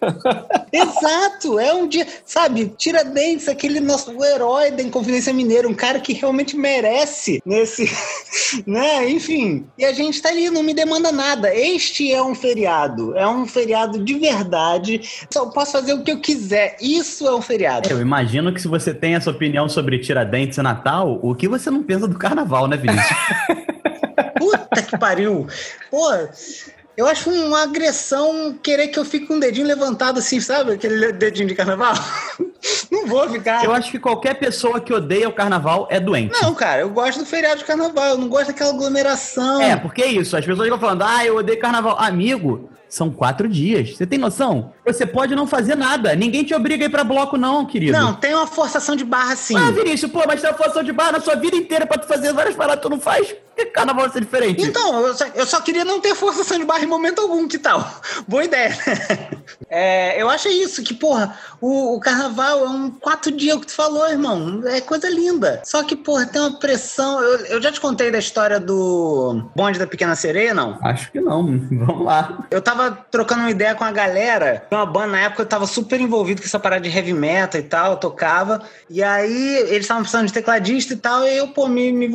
Exato, 0.72 1.60
é 1.60 1.74
um 1.74 1.88
dia, 1.88 2.06
sabe, 2.26 2.74
Tiradentes, 2.78 3.48
aquele 3.48 3.80
nosso 3.80 4.12
herói 4.24 4.72
da 4.72 4.82
Inconfidência 4.82 5.34
Mineira, 5.34 5.68
um 5.68 5.74
cara 5.74 6.00
que 6.00 6.14
realmente 6.14 6.58
merece 6.58 7.42
nesse, 7.46 7.90
né, 8.66 9.10
enfim. 9.10 9.66
E 9.78 9.86
a 9.86 9.94
gente 9.94 10.22
tá 10.22 10.30
ali, 10.30 10.50
não 10.50 10.64
me 10.64 10.74
demanda 10.74 11.12
nada. 11.12 11.54
Este 11.54 12.12
é 12.12 12.22
um 12.22 12.34
feriado, 12.34 13.16
é 13.18 13.28
um 13.28 13.46
feriado 13.46 14.04
de 14.04 14.14
verdade. 14.16 15.02
Só 15.32 15.46
posso 15.48 15.74
fazer 15.74 15.94
o 15.94 16.04
que 16.04 16.12
eu 16.12 16.20
quiser. 16.20 16.76
Isso 16.82 17.28
é 17.28 17.36
um 17.36 17.42
feriado. 17.42 17.90
Eu 17.90 18.02
imagino 18.02 18.54
que 18.54 18.62
se 18.62 18.68
você 18.68 18.94
tem 18.94 19.16
essa 19.16 19.30
opinião 19.30 19.70
sobre 19.70 20.00
Tiradentes 20.00 20.58
e 20.58 20.62
Natal, 20.62 21.20
o 21.22 21.36
que 21.36 21.48
você 21.48 21.70
não 21.70 21.84
pensa 21.84 22.08
do 22.08 22.18
carnaval, 22.18 22.68
né, 22.68 22.78
Vinícius? 22.78 23.18
Puta 24.38 24.82
que 24.82 24.98
pariu. 24.98 25.48
Pô, 25.90 26.10
eu 26.96 27.08
acho 27.08 27.30
uma 27.30 27.64
agressão 27.64 28.58
querer 28.62 28.88
que 28.90 29.00
eu 29.00 29.06
fique 29.06 29.26
com 29.26 29.36
o 29.36 29.40
dedinho 29.40 29.68
levantado 29.68 30.20
assim, 30.20 30.40
sabe? 30.40 30.74
Aquele 30.74 31.12
dedinho 31.12 31.48
de 31.48 31.56
carnaval. 31.56 31.94
Não 32.92 33.08
vou 33.08 33.30
ficar. 33.30 33.64
Eu 33.66 33.74
acho 33.74 33.92
que 33.92 34.00
qualquer 34.00 34.36
pessoa 34.36 34.80
que 34.80 34.94
odeia 34.94 35.28
o 35.28 35.34
carnaval 35.34 35.88
é 35.90 36.00
doente. 36.00 36.40
Não, 36.42 36.54
cara, 36.54 36.82
eu 36.82 36.90
gosto 36.90 37.20
do 37.20 37.26
feriado 37.26 37.58
de 37.58 37.66
carnaval, 37.66 38.10
eu 38.10 38.18
não 38.18 38.30
gosto 38.30 38.48
daquela 38.48 38.70
aglomeração. 38.70 39.62
É, 39.62 39.76
porque 39.76 40.02
é 40.02 40.08
isso. 40.08 40.38
As 40.38 40.46
pessoas 40.46 40.68
ficam 40.68 40.80
falando, 40.80 41.02
ah, 41.02 41.26
eu 41.26 41.36
odeio 41.36 41.60
carnaval. 41.60 41.98
Amigo, 42.00 42.70
são 42.88 43.10
quatro 43.10 43.50
dias. 43.50 43.98
Você 43.98 44.06
tem 44.06 44.20
noção? 44.20 44.72
Você 44.86 45.06
pode 45.06 45.34
não 45.36 45.48
fazer 45.48 45.76
nada. 45.76 46.16
Ninguém 46.16 46.44
te 46.44 46.54
obriga 46.54 46.86
a 46.86 46.88
ir 46.88 46.90
pra 46.90 47.04
bloco, 47.04 47.38
não, 47.38 47.66
querido. 47.66 47.98
Não, 47.98 48.14
tem 48.14 48.34
uma 48.34 48.48
forçação 48.48 48.96
de 48.96 49.06
barra 49.06 49.36
sim. 49.36 49.56
Ah, 49.56 49.72
Vinícius, 49.72 50.12
pô, 50.12 50.24
mas 50.28 50.42
tem 50.42 50.50
uma 50.50 50.58
força 50.58 50.84
de 50.84 50.92
barra 50.92 51.14
na 51.14 51.22
sua 51.22 51.36
vida 51.36 51.56
inteira 51.56 51.86
pra 51.86 51.98
tu 51.98 52.08
fazer 52.08 52.34
várias 52.34 52.56
paradas 52.56 52.78
que 52.78 52.82
tu 52.84 52.90
não 52.90 53.00
faz. 53.00 53.28
Por 53.28 53.56
que 53.56 53.66
carnaval 53.68 54.06
vai 54.06 54.14
ser 54.14 54.22
diferente? 54.22 54.62
Então, 54.64 55.06
eu 55.08 55.14
só, 55.14 55.26
eu 55.36 55.46
só 55.46 55.62
queria 55.62 55.86
não 55.86 56.02
ter 56.02 56.16
forçação 56.16 56.58
de 56.58 56.66
barra 56.66 56.84
em 56.84 56.88
momento 56.88 57.22
algum, 57.22 57.48
que 57.48 57.58
tal? 57.58 57.88
Boa 58.28 58.44
ideia. 58.44 58.76
É, 59.70 60.22
eu 60.22 60.30
acho 60.30 60.48
isso, 60.50 60.84
que, 60.84 60.94
porra, 60.94 61.36
o, 61.60 61.96
o 61.96 62.00
carnaval 62.00 62.64
é 62.64 62.70
um 62.70 62.92
quatro 62.92 63.32
dias, 63.32 63.58
o 63.58 63.60
que 63.60 63.66
tu 63.66 63.74
falou, 63.74 64.08
irmão. 64.08 64.62
É 64.66 64.80
coisa 64.80 65.10
linda. 65.10 65.62
Só 65.66 65.84
que, 65.84 65.96
porra, 65.96 66.28
tem 66.28 66.40
uma 66.40 66.60
pressão. 66.60 67.20
Eu, 67.22 67.46
eu 67.48 67.62
já 67.62 67.72
te 67.72 67.82
contei 67.82 68.12
da 68.12 68.20
história 68.20 68.60
do 68.60 69.50
bonde 69.56 69.80
da 69.80 69.88
Pequena 69.88 70.16
Sereia, 70.16 70.54
não? 70.54 70.78
Acho 70.84 71.12
que 71.12 71.20
não. 71.20 71.44
Vamos 71.86 72.06
lá. 72.06 72.46
Eu 72.52 72.62
tava 72.62 72.92
trocando 73.10 73.42
uma 73.42 73.52
ideia 73.52 73.74
com 73.74 73.84
a 73.84 73.92
galera. 73.92 74.66
Uma 74.74 74.86
banda, 74.86 75.08
na 75.08 75.20
época, 75.20 75.44
eu 75.44 75.48
tava 75.48 75.68
super 75.68 76.00
envolvido 76.02 76.42
com 76.42 76.48
essa 76.48 76.60
parada 76.60 76.88
de 76.88 76.96
heavy 76.96 77.14
metal 77.14 77.60
e 77.60 77.64
tal, 77.64 77.92
eu 77.92 77.98
tocava. 77.98 78.62
E 78.90 79.04
aí, 79.04 79.56
eles 79.70 79.82
estavam 79.82 80.04
precisando 80.04 80.28
de 80.28 80.34
tecladista 80.34 80.94
e 80.94 80.98
tal, 80.98 81.28
e 81.28 81.38
eu, 81.38 81.50
pô, 81.50 81.68
me, 81.68 81.92
me 81.92 82.10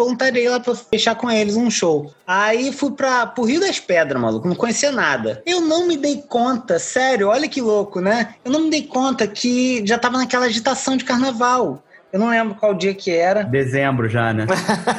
lá 0.49 0.61
pra 0.61 0.75
fechar 0.75 1.15
com 1.15 1.31
eles 1.31 1.57
um 1.57 1.71
show. 1.71 2.12
Aí 2.27 2.73
fui 2.73 2.91
pra, 2.91 3.27
pro 3.27 3.45
Rio 3.45 3.61
das 3.61 3.79
Pedras, 3.79 4.21
maluco, 4.21 4.49
não 4.49 4.55
conhecia 4.55 4.93
nada. 4.93 5.43
Eu 5.47 5.61
não 5.61 5.87
me 5.87 5.97
dei 5.97 6.23
conta, 6.29 6.79
sério, 6.79 7.29
olha 7.29 7.49
que 7.49 7.61
louco, 7.61 8.00
né? 8.00 8.35
Eu 8.45 8.50
não 8.50 8.61
me 8.61 8.71
dei 8.71 8.83
conta 8.83 9.27
que 9.27 9.83
já 9.87 9.99
tava 9.99 10.19
naquela 10.19 10.47
agitação 10.47 10.97
de 10.97 11.05
carnaval. 11.05 11.83
Eu 12.11 12.19
não 12.19 12.31
lembro 12.31 12.55
qual 12.55 12.75
dia 12.75 12.95
que 12.95 13.11
era. 13.11 13.43
Dezembro 13.43 14.09
já, 14.09 14.33
né? 14.33 14.47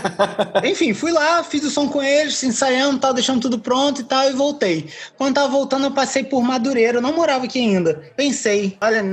Enfim, 0.63 0.94
fui 0.94 1.12
lá, 1.12 1.44
fiz 1.44 1.63
o 1.63 1.72
som 1.72 1.88
com 1.88 2.04
eles, 2.04 2.44
ensaiando 2.44 3.00
tal, 3.00 3.13
deixando 3.13 3.42
tudo 3.42 3.58
pronto 3.58 4.01
e 4.01 4.04
tal, 4.04 4.30
e 4.30 4.34
voltei. 4.34 4.88
Quando 5.18 5.36
tava 5.36 5.48
voltando, 5.48 5.86
eu 5.86 5.92
passei 5.92 6.24
por 6.24 6.44
Madureira, 6.44 7.00
eu 7.00 7.01
não 7.01 7.16
morava 7.16 7.46
aqui 7.46 7.60
ainda. 7.60 8.04
Pensei, 8.16 8.78
olha, 8.80 9.04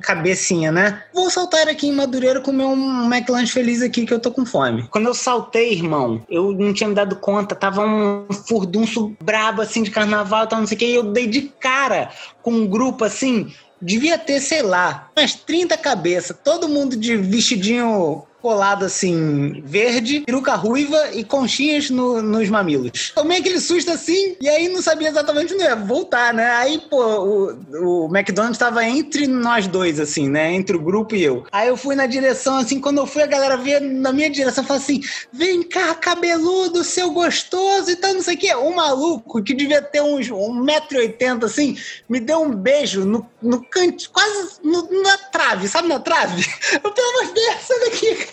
cabecinha, 0.00 0.72
né? 0.72 1.02
Vou 1.12 1.28
saltar 1.28 1.68
aqui 1.68 1.88
em 1.88 1.92
Madureira 1.92 2.40
comer 2.40 2.64
um 2.64 3.12
McLanche 3.12 3.52
feliz 3.52 3.82
aqui 3.82 4.06
que 4.06 4.14
eu 4.14 4.20
tô 4.20 4.30
com 4.30 4.46
fome. 4.46 4.88
Quando 4.90 5.06
eu 5.06 5.14
saltei, 5.14 5.72
irmão, 5.72 6.22
eu 6.30 6.52
não 6.52 6.72
tinha 6.72 6.88
me 6.88 6.94
dado 6.94 7.16
conta, 7.16 7.54
tava 7.54 7.84
um 7.84 8.26
furdunço 8.46 9.14
brabo 9.22 9.60
assim 9.60 9.82
de 9.82 9.90
carnaval, 9.90 10.46
tal, 10.46 10.60
não 10.60 10.66
sei 10.66 10.76
o 10.76 10.78
que, 10.78 10.86
e 10.86 10.94
eu 10.94 11.02
dei 11.02 11.26
de 11.26 11.42
cara 11.60 12.10
com 12.42 12.52
um 12.52 12.66
grupo 12.66 13.04
assim 13.04 13.52
devia 13.80 14.18
ter, 14.18 14.40
sei 14.40 14.62
lá, 14.62 15.10
umas 15.16 15.34
30 15.34 15.76
cabeças, 15.76 16.36
todo 16.42 16.68
mundo 16.68 16.96
de 16.96 17.16
vestidinho 17.16 18.24
colado 18.40 18.84
assim, 18.84 19.62
verde, 19.64 20.20
peruca 20.20 20.54
ruiva 20.54 21.10
e 21.12 21.24
conchinhas 21.24 21.90
no, 21.90 22.22
nos 22.22 22.48
mamilos. 22.48 23.12
Tomei 23.14 23.38
aquele 23.38 23.60
susto 23.60 23.90
assim, 23.90 24.36
e 24.40 24.48
aí 24.48 24.68
não 24.68 24.80
sabia 24.80 25.08
exatamente 25.08 25.54
onde 25.54 25.62
ia 25.62 25.76
voltar, 25.76 26.32
né? 26.32 26.50
Aí, 26.52 26.80
pô, 26.88 27.02
o, 27.02 28.06
o 28.06 28.16
McDonald's 28.16 28.56
estava 28.56 28.84
entre 28.84 29.26
nós 29.26 29.66
dois, 29.66 29.98
assim, 29.98 30.28
né? 30.28 30.52
Entre 30.52 30.76
o 30.76 30.80
grupo 30.80 31.14
e 31.14 31.22
eu. 31.22 31.44
Aí 31.52 31.68
eu 31.68 31.76
fui 31.76 31.94
na 31.94 32.06
direção, 32.06 32.56
assim, 32.56 32.80
quando 32.80 32.98
eu 32.98 33.06
fui, 33.06 33.22
a 33.22 33.26
galera 33.26 33.56
veio 33.56 33.80
na 33.80 34.12
minha 34.12 34.30
direção 34.30 34.62
e 34.62 34.66
falou 34.66 34.82
assim: 34.82 35.02
vem 35.32 35.62
cá, 35.62 35.94
cabeludo, 35.94 36.84
seu 36.84 37.10
gostoso 37.10 37.90
e 37.90 37.96
tal, 37.96 38.14
não 38.14 38.22
sei 38.22 38.34
o 38.34 38.38
quê. 38.38 38.54
O 38.54 38.74
maluco, 38.74 39.42
que 39.42 39.54
devia 39.54 39.82
ter 39.82 40.00
uns 40.00 40.28
1,80m, 40.28 41.44
assim, 41.44 41.76
me 42.08 42.20
deu 42.20 42.42
um 42.42 42.54
beijo 42.54 43.04
no, 43.04 43.26
no 43.42 43.64
canto, 43.64 44.10
quase 44.10 44.60
no, 44.62 44.88
na 45.02 45.18
trave, 45.18 45.68
sabe 45.68 45.88
na 45.88 45.98
trave? 45.98 46.46
Eu, 46.82 46.90
pelo 46.90 47.08
amor 47.08 47.26
de 47.26 47.34
Deus, 47.34 47.68
daqui, 47.84 48.27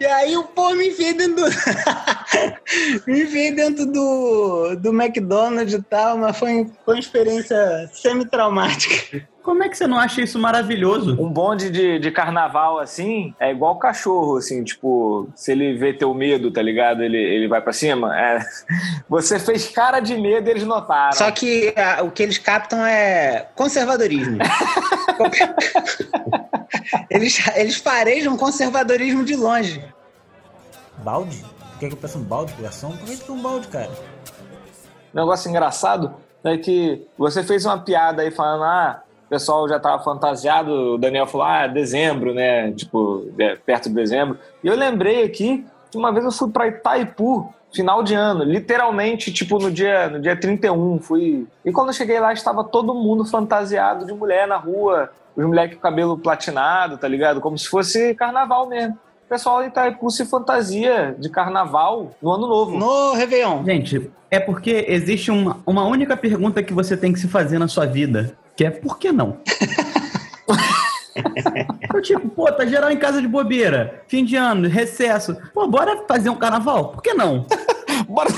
e 0.00 0.04
aí 0.04 0.36
o 0.36 0.44
pô 0.44 0.74
me 0.74 0.88
enfiei 0.88 1.14
dentro 1.14 1.36
do. 1.36 1.50
me 3.06 3.22
enfiei 3.22 3.52
dentro 3.52 3.86
do, 3.86 4.76
do 4.76 4.90
McDonald's 4.90 5.74
e 5.74 5.82
tal, 5.82 6.18
mas 6.18 6.36
foi, 6.36 6.70
foi 6.84 6.94
uma 6.94 7.00
experiência 7.00 7.90
semi-traumática. 7.92 9.26
Como 9.46 9.62
é 9.62 9.68
que 9.68 9.76
você 9.76 9.86
não 9.86 9.96
acha 9.96 10.20
isso 10.20 10.40
maravilhoso? 10.40 11.12
Um 11.22 11.30
bonde 11.30 11.70
de, 11.70 12.00
de 12.00 12.10
carnaval, 12.10 12.80
assim, 12.80 13.32
é 13.38 13.52
igual 13.52 13.78
cachorro, 13.78 14.38
assim, 14.38 14.64
tipo, 14.64 15.28
se 15.36 15.52
ele 15.52 15.78
vê 15.78 15.92
teu 15.92 16.12
medo, 16.12 16.50
tá 16.50 16.60
ligado? 16.60 17.00
Ele, 17.00 17.16
ele 17.16 17.46
vai 17.46 17.62
para 17.62 17.72
cima. 17.72 18.20
É. 18.20 18.40
Você 19.08 19.38
fez 19.38 19.68
cara 19.68 20.00
de 20.00 20.16
medo 20.16 20.48
e 20.48 20.50
eles 20.50 20.64
notaram. 20.64 21.12
Só 21.12 21.30
que 21.30 21.72
a, 21.76 22.02
o 22.02 22.10
que 22.10 22.24
eles 22.24 22.38
captam 22.38 22.84
é 22.84 23.46
conservadorismo. 23.54 24.38
eles, 27.08 27.46
eles 27.54 27.76
farejam 27.76 28.36
conservadorismo 28.36 29.24
de 29.24 29.36
longe. 29.36 29.80
Balde? 31.04 31.44
Por 31.74 31.78
que, 31.78 31.86
que 31.86 31.94
eu 31.94 31.98
peço 31.98 32.18
um 32.18 32.24
balde 32.24 32.52
de 32.52 32.62
garçom? 32.62 32.96
Por 32.96 33.06
que, 33.06 33.16
que 33.16 33.30
um 33.30 33.40
balde, 33.40 33.68
cara? 33.68 33.92
Negócio 35.14 35.48
engraçado 35.48 36.16
é 36.42 36.58
que 36.58 37.06
você 37.16 37.44
fez 37.44 37.64
uma 37.64 37.78
piada 37.78 38.22
aí 38.22 38.32
falando, 38.32 38.64
ah, 38.64 39.02
o 39.26 39.28
pessoal 39.28 39.68
já 39.68 39.76
estava 39.76 40.02
fantasiado, 40.02 40.94
o 40.94 40.98
Daniel 40.98 41.26
falou, 41.26 41.46
ah, 41.46 41.66
dezembro, 41.66 42.32
né? 42.32 42.70
Tipo, 42.72 43.28
é, 43.38 43.56
perto 43.56 43.88
de 43.88 43.94
dezembro. 43.94 44.38
E 44.62 44.68
eu 44.68 44.76
lembrei 44.76 45.24
aqui 45.24 45.66
que 45.90 45.98
uma 45.98 46.12
vez 46.12 46.24
eu 46.24 46.30
fui 46.30 46.48
para 46.48 46.68
Itaipu, 46.68 47.52
final 47.74 48.04
de 48.04 48.14
ano, 48.14 48.44
literalmente, 48.44 49.32
tipo, 49.32 49.58
no 49.58 49.70
dia, 49.70 50.08
no 50.08 50.20
dia 50.20 50.38
31, 50.38 51.00
fui... 51.00 51.46
E 51.64 51.72
quando 51.72 51.88
eu 51.88 51.92
cheguei 51.92 52.20
lá, 52.20 52.32
estava 52.32 52.62
todo 52.62 52.94
mundo 52.94 53.24
fantasiado 53.24 54.06
de 54.06 54.12
mulher 54.14 54.46
na 54.46 54.56
rua, 54.56 55.10
os 55.34 55.44
moleques 55.44 55.76
com 55.76 55.82
cabelo 55.82 56.16
platinado, 56.16 56.96
tá 56.96 57.08
ligado? 57.08 57.40
Como 57.40 57.58
se 57.58 57.68
fosse 57.68 58.14
carnaval 58.14 58.68
mesmo. 58.68 58.94
O 59.26 59.28
pessoal 59.28 59.60
de 59.60 59.68
Itaipu 59.68 60.08
se 60.08 60.24
fantasia 60.24 61.16
de 61.18 61.28
carnaval 61.28 62.12
no 62.22 62.30
ano 62.30 62.46
novo. 62.46 62.78
No 62.78 63.12
Réveillon. 63.14 63.64
Gente, 63.64 64.08
é 64.30 64.38
porque 64.38 64.86
existe 64.88 65.32
uma, 65.32 65.58
uma 65.66 65.84
única 65.84 66.16
pergunta 66.16 66.62
que 66.62 66.72
você 66.72 66.96
tem 66.96 67.12
que 67.12 67.18
se 67.18 67.26
fazer 67.26 67.58
na 67.58 67.66
sua 67.66 67.86
vida, 67.86 68.36
que 68.56 68.64
é 68.64 68.70
por 68.70 68.98
que 68.98 69.12
não? 69.12 69.38
Eu, 71.94 72.02
tipo, 72.02 72.28
pô, 72.28 72.50
tá 72.52 72.66
geral 72.66 72.90
em 72.90 72.98
casa 72.98 73.22
de 73.22 73.28
bobeira, 73.28 74.02
fim 74.06 74.24
de 74.24 74.36
ano, 74.36 74.68
recesso. 74.68 75.36
Pô, 75.54 75.66
bora 75.66 76.04
fazer 76.06 76.28
um 76.28 76.36
carnaval? 76.36 76.90
Por 76.90 77.02
que 77.02 77.14
não? 77.14 77.46
Bora... 78.06 78.28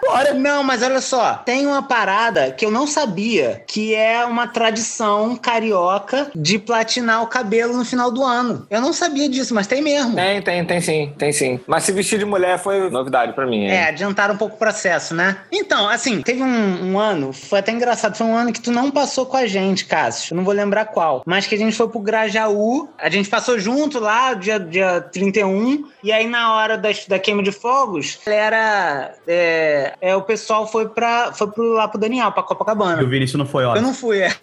Bora. 0.00 0.34
Não, 0.34 0.62
mas 0.62 0.82
olha 0.82 1.00
só, 1.00 1.34
tem 1.44 1.66
uma 1.66 1.82
parada 1.82 2.50
que 2.50 2.64
eu 2.64 2.70
não 2.70 2.86
sabia, 2.86 3.62
que 3.66 3.94
é 3.94 4.24
uma 4.24 4.46
tradição 4.46 5.36
carioca 5.36 6.30
de 6.34 6.58
platinar 6.58 7.22
o 7.22 7.26
cabelo 7.26 7.76
no 7.76 7.84
final 7.84 8.10
do 8.10 8.22
ano. 8.22 8.66
Eu 8.70 8.80
não 8.80 8.92
sabia 8.92 9.28
disso, 9.28 9.54
mas 9.54 9.66
tem 9.66 9.82
mesmo. 9.82 10.14
Tem, 10.16 10.42
tem, 10.42 10.64
tem 10.64 10.80
sim, 10.80 11.12
tem 11.18 11.32
sim. 11.32 11.60
Mas 11.66 11.84
se 11.84 11.92
vestir 11.92 12.18
de 12.18 12.24
mulher 12.24 12.58
foi 12.58 12.90
novidade 12.90 13.32
pra 13.32 13.46
mim. 13.46 13.64
hein? 13.64 13.70
É, 13.70 13.88
adiantaram 13.88 14.34
um 14.34 14.38
pouco 14.38 14.56
o 14.56 14.58
processo, 14.58 15.14
né? 15.14 15.38
Então, 15.52 15.88
assim, 15.88 16.22
teve 16.22 16.42
um, 16.42 16.92
um 16.92 16.98
ano, 16.98 17.32
foi 17.32 17.58
até 17.60 17.72
engraçado, 17.72 18.16
foi 18.16 18.26
um 18.26 18.36
ano 18.36 18.52
que 18.52 18.60
tu 18.60 18.70
não 18.70 18.90
passou 18.90 19.26
com 19.26 19.36
a 19.36 19.46
gente, 19.46 19.84
Cássio. 19.84 20.32
Eu 20.32 20.36
não 20.36 20.44
vou 20.44 20.54
lembrar 20.54 20.86
qual. 20.86 21.22
Mas 21.26 21.46
que 21.46 21.54
a 21.54 21.58
gente 21.58 21.76
foi 21.76 21.88
pro 21.88 22.00
Grajaú, 22.00 22.88
a 22.98 23.08
gente 23.08 23.28
passou 23.28 23.58
junto 23.58 23.98
lá, 23.98 24.34
dia, 24.34 24.58
dia 24.58 25.00
31, 25.00 25.84
e 26.02 26.12
aí 26.12 26.26
na 26.26 26.54
hora 26.54 26.76
das, 26.76 27.06
da 27.06 27.18
queima 27.18 27.42
de 27.42 27.52
fogos, 27.52 28.18
a 28.26 28.30
galera. 28.30 29.14
É, 29.26 29.75
é, 30.00 30.16
o 30.16 30.22
pessoal 30.22 30.66
foi, 30.66 30.88
pra, 30.88 31.32
foi 31.32 31.50
pro, 31.50 31.72
lá 31.72 31.88
pro 31.88 31.98
Daniel, 31.98 32.32
pra 32.32 32.42
Copacabana. 32.42 33.00
E 33.00 33.04
o 33.04 33.08
Vinícius 33.08 33.38
não 33.38 33.46
foi, 33.46 33.64
ó. 33.64 33.74
Eu 33.76 33.82
não 33.82 33.94
fui, 33.94 34.20
é. 34.20 34.32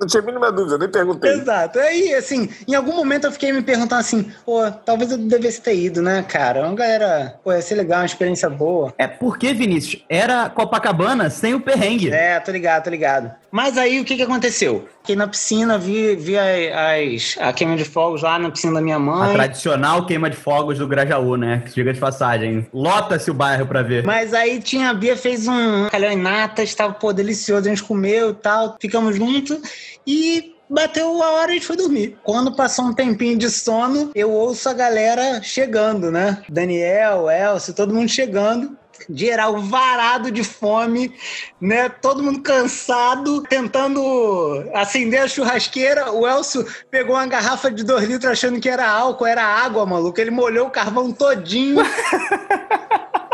Não 0.00 0.06
tinha 0.06 0.22
a 0.22 0.26
mínima 0.26 0.52
dúvida, 0.52 0.78
nem 0.78 0.88
perguntei. 0.88 1.32
Exato. 1.32 1.78
Aí, 1.78 2.14
assim, 2.14 2.48
em 2.66 2.74
algum 2.74 2.94
momento 2.94 3.24
eu 3.24 3.32
fiquei 3.32 3.52
me 3.52 3.62
perguntando 3.62 4.00
assim, 4.00 4.30
pô, 4.44 4.70
talvez 4.84 5.10
eu 5.10 5.18
devesse 5.18 5.60
ter 5.60 5.74
ido, 5.74 6.00
né, 6.00 6.24
cara? 6.28 6.64
Uma 6.64 6.74
galera, 6.74 7.34
pô, 7.42 7.52
ia 7.52 7.60
ser 7.62 7.74
legal, 7.74 8.00
uma 8.00 8.06
experiência 8.06 8.48
boa. 8.48 8.92
É 8.98 9.06
porque, 9.06 9.52
Vinícius, 9.52 10.04
era 10.08 10.48
Copacabana 10.50 11.30
sem 11.30 11.54
o 11.54 11.60
perrengue. 11.60 12.10
É, 12.10 12.38
tô 12.40 12.52
ligado, 12.52 12.84
tô 12.84 12.90
ligado. 12.90 13.30
Mas 13.50 13.78
aí 13.78 13.98
o 14.00 14.04
que 14.04 14.16
que 14.16 14.22
aconteceu? 14.22 14.86
Fiquei 15.00 15.16
na 15.16 15.26
piscina, 15.26 15.78
vi, 15.78 16.14
vi 16.16 16.36
as, 16.36 17.36
a 17.40 17.50
queima 17.52 17.76
de 17.76 17.84
fogos 17.84 18.22
lá 18.22 18.38
na 18.38 18.50
piscina 18.50 18.74
da 18.74 18.80
minha 18.82 18.96
A 18.96 18.98
mãe. 18.98 19.32
tradicional 19.32 20.04
queima 20.04 20.28
de 20.28 20.36
fogos 20.36 20.78
do 20.78 20.86
Grajaú, 20.86 21.36
né? 21.36 21.62
Diga 21.74 21.94
de 21.94 21.98
passagem. 21.98 22.66
Lota-se 22.74 23.30
o 23.30 23.34
bairro 23.34 23.66
pra 23.66 23.80
ver. 23.82 24.04
Mas 24.04 24.34
aí 24.34 24.60
tinha, 24.60 24.90
a 24.90 24.94
Bia 24.94 25.16
fez 25.16 25.48
um 25.48 25.88
calhau 25.90 26.10
em 26.10 26.16
nata, 26.16 26.62
estava, 26.62 26.92
pô, 26.92 27.10
delicioso, 27.12 27.66
a 27.66 27.70
gente 27.70 27.82
comeu 27.82 28.30
e 28.30 28.34
tal, 28.34 28.76
ficamos 28.78 29.16
juntos 29.16 29.58
e 30.08 30.56
bateu 30.70 31.22
a 31.22 31.32
hora 31.32 31.54
e 31.54 31.60
foi 31.60 31.76
dormir. 31.76 32.16
Quando 32.24 32.56
passou 32.56 32.86
um 32.86 32.94
tempinho 32.94 33.36
de 33.36 33.50
sono, 33.50 34.10
eu 34.14 34.30
ouço 34.30 34.66
a 34.66 34.72
galera 34.72 35.42
chegando, 35.42 36.10
né? 36.10 36.42
Daniel, 36.48 37.28
Elcio, 37.28 37.74
todo 37.74 37.94
mundo 37.94 38.08
chegando. 38.08 38.74
Geral 39.10 39.60
varado 39.60 40.30
de 40.30 40.42
fome, 40.42 41.14
né? 41.60 41.88
Todo 41.88 42.22
mundo 42.22 42.40
cansado, 42.40 43.42
tentando 43.42 44.00
acender 44.74 45.20
a 45.20 45.28
churrasqueira. 45.28 46.10
O 46.10 46.26
Elcio 46.26 46.66
pegou 46.90 47.14
uma 47.14 47.26
garrafa 47.26 47.70
de 47.70 47.84
dois 47.84 48.08
litros 48.08 48.32
achando 48.32 48.58
que 48.58 48.68
era 48.68 48.90
álcool, 48.90 49.26
era 49.26 49.44
água, 49.44 49.86
maluco. 49.86 50.18
Ele 50.20 50.30
molhou 50.30 50.66
o 50.68 50.70
carvão 50.70 51.12
todinho. 51.12 51.76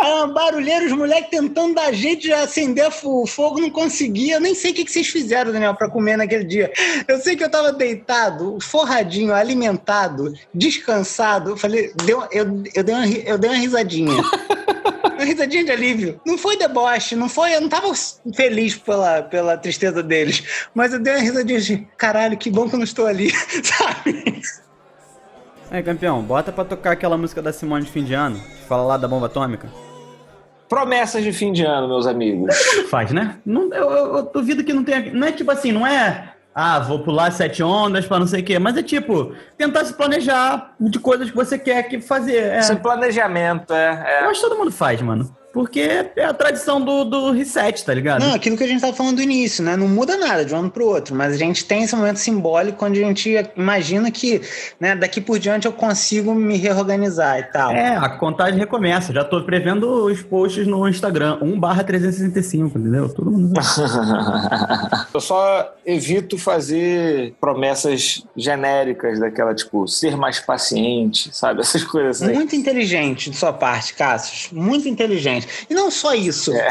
Ah, 0.06 0.26
barulheiro, 0.26 0.84
os 0.84 0.92
moleques 0.92 1.30
tentando 1.30 1.76
dar 1.76 1.90
jeito 1.90 2.20
de 2.20 2.32
acender 2.32 2.86
o 2.86 3.26
fogo, 3.26 3.58
não 3.58 3.70
conseguia. 3.70 4.34
Eu 4.34 4.40
nem 4.40 4.54
sei 4.54 4.70
o 4.70 4.74
que 4.74 4.84
que 4.84 4.92
vocês 4.92 5.08
fizeram, 5.08 5.50
Daniel, 5.50 5.74
pra 5.74 5.88
comer 5.88 6.18
naquele 6.18 6.44
dia. 6.44 6.70
Eu 7.08 7.18
sei 7.20 7.34
que 7.34 7.42
eu 7.42 7.50
tava 7.50 7.72
deitado, 7.72 8.58
forradinho, 8.60 9.32
alimentado, 9.32 10.34
descansado. 10.52 11.52
Eu 11.52 11.56
falei, 11.56 11.90
deu, 12.04 12.22
eu, 12.30 12.62
eu, 12.74 12.84
dei 12.84 12.94
uma, 12.94 13.06
eu 13.08 13.38
dei 13.38 13.48
uma 13.48 13.56
risadinha. 13.56 14.22
Uma 15.14 15.24
risadinha 15.24 15.64
de 15.64 15.70
alívio. 15.70 16.20
Não 16.26 16.36
foi 16.36 16.56
deboche, 16.56 17.14
não 17.14 17.28
foi. 17.28 17.54
Eu 17.54 17.60
não 17.60 17.68
tava 17.68 17.86
feliz 18.34 18.74
pela, 18.74 19.22
pela 19.22 19.56
tristeza 19.56 20.02
deles. 20.02 20.66
Mas 20.74 20.92
eu 20.92 20.98
dei 20.98 21.14
uma 21.14 21.22
risadinha 21.22 21.60
de 21.60 21.86
caralho, 21.96 22.36
que 22.36 22.50
bom 22.50 22.68
que 22.68 22.74
eu 22.74 22.78
não 22.78 22.84
estou 22.84 23.06
ali, 23.06 23.30
sabe? 23.62 24.42
Aí, 25.70 25.82
campeão, 25.84 26.20
bota 26.20 26.50
pra 26.50 26.64
tocar 26.64 26.92
aquela 26.92 27.16
música 27.16 27.40
da 27.40 27.52
Simone 27.52 27.84
de 27.84 27.92
fim 27.92 28.02
de 28.02 28.12
ano, 28.12 28.40
que 28.40 28.66
fala 28.66 28.82
lá 28.82 28.96
da 28.96 29.06
bomba 29.06 29.26
atômica. 29.26 29.83
Promessas 30.68 31.22
de 31.22 31.32
fim 31.32 31.52
de 31.52 31.62
ano, 31.64 31.88
meus 31.88 32.06
amigos. 32.06 32.54
Faz, 32.90 33.12
né? 33.12 33.36
Não, 33.44 33.72
eu, 33.72 33.90
eu- 33.90 34.16
eu 34.16 34.22
duvido 34.32 34.64
que 34.64 34.72
não 34.72 34.82
tenha. 34.84 35.12
Não 35.12 35.26
é 35.26 35.32
tipo 35.32 35.50
assim, 35.50 35.72
não 35.72 35.86
é. 35.86 36.30
Ah, 36.54 36.78
vou 36.78 37.00
pular 37.00 37.32
sete 37.32 37.62
ondas 37.62 38.06
pra 38.06 38.18
não 38.18 38.26
sei 38.28 38.40
o 38.40 38.44
quê. 38.44 38.58
Mas 38.58 38.76
é 38.76 38.82
tipo, 38.82 39.34
tentar 39.58 39.84
se 39.84 39.92
planejar 39.92 40.72
de 40.80 40.98
coisas 41.00 41.28
que 41.30 41.36
você 41.36 41.58
quer 41.58 41.82
que 41.84 42.00
fazer. 42.00 42.36
É. 42.44 42.62
Sem 42.62 42.76
planejamento, 42.76 43.72
é. 43.74 44.20
Eu 44.22 44.26
é. 44.26 44.30
acho 44.30 44.40
que 44.40 44.48
todo 44.48 44.58
mundo 44.58 44.70
faz, 44.70 45.02
mano. 45.02 45.34
Porque 45.54 45.80
é 46.16 46.24
a 46.24 46.34
tradição 46.34 46.80
do, 46.80 47.04
do 47.04 47.30
reset, 47.30 47.84
tá 47.84 47.94
ligado? 47.94 48.20
Não, 48.20 48.34
aquilo 48.34 48.56
que 48.56 48.64
a 48.64 48.66
gente 48.66 48.80
tava 48.80 48.92
falando 48.92 49.16
do 49.16 49.22
início, 49.22 49.62
né? 49.62 49.76
Não 49.76 49.86
muda 49.86 50.16
nada 50.16 50.44
de 50.44 50.52
um 50.52 50.58
ano 50.58 50.70
pro 50.70 50.84
outro, 50.84 51.14
mas 51.14 51.32
a 51.32 51.36
gente 51.36 51.64
tem 51.64 51.84
esse 51.84 51.94
momento 51.94 52.16
simbólico 52.16 52.84
onde 52.84 53.02
a 53.02 53.06
gente 53.06 53.32
imagina 53.56 54.10
que, 54.10 54.42
né, 54.80 54.96
daqui 54.96 55.20
por 55.20 55.38
diante 55.38 55.66
eu 55.66 55.72
consigo 55.72 56.34
me 56.34 56.56
reorganizar 56.56 57.38
e 57.38 57.44
tal. 57.44 57.70
É, 57.70 57.94
a 57.96 58.08
contagem 58.08 58.58
recomeça. 58.58 59.12
Já 59.12 59.22
tô 59.22 59.44
prevendo 59.44 60.06
os 60.06 60.20
posts 60.22 60.66
no 60.66 60.88
Instagram. 60.88 61.38
1 61.40 61.60
barra 61.60 61.84
365, 61.84 62.76
entendeu? 62.76 63.08
Todo 63.08 63.30
mundo. 63.30 63.54
Eu 65.14 65.20
só 65.20 65.72
evito 65.86 66.36
fazer 66.36 67.34
promessas 67.40 68.24
genéricas 68.36 69.20
daquela, 69.20 69.54
tipo, 69.54 69.86
ser 69.86 70.16
mais 70.16 70.40
paciente, 70.40 71.30
sabe? 71.32 71.60
Essas 71.60 71.84
coisas 71.84 72.20
assim. 72.20 72.34
Muito 72.34 72.56
inteligente 72.56 73.30
de 73.30 73.36
sua 73.36 73.52
parte, 73.52 73.94
Cassius. 73.94 74.50
Muito 74.50 74.88
inteligente. 74.88 75.43
E 75.68 75.74
não 75.74 75.90
só 75.90 76.14
isso. 76.14 76.52
É. 76.52 76.68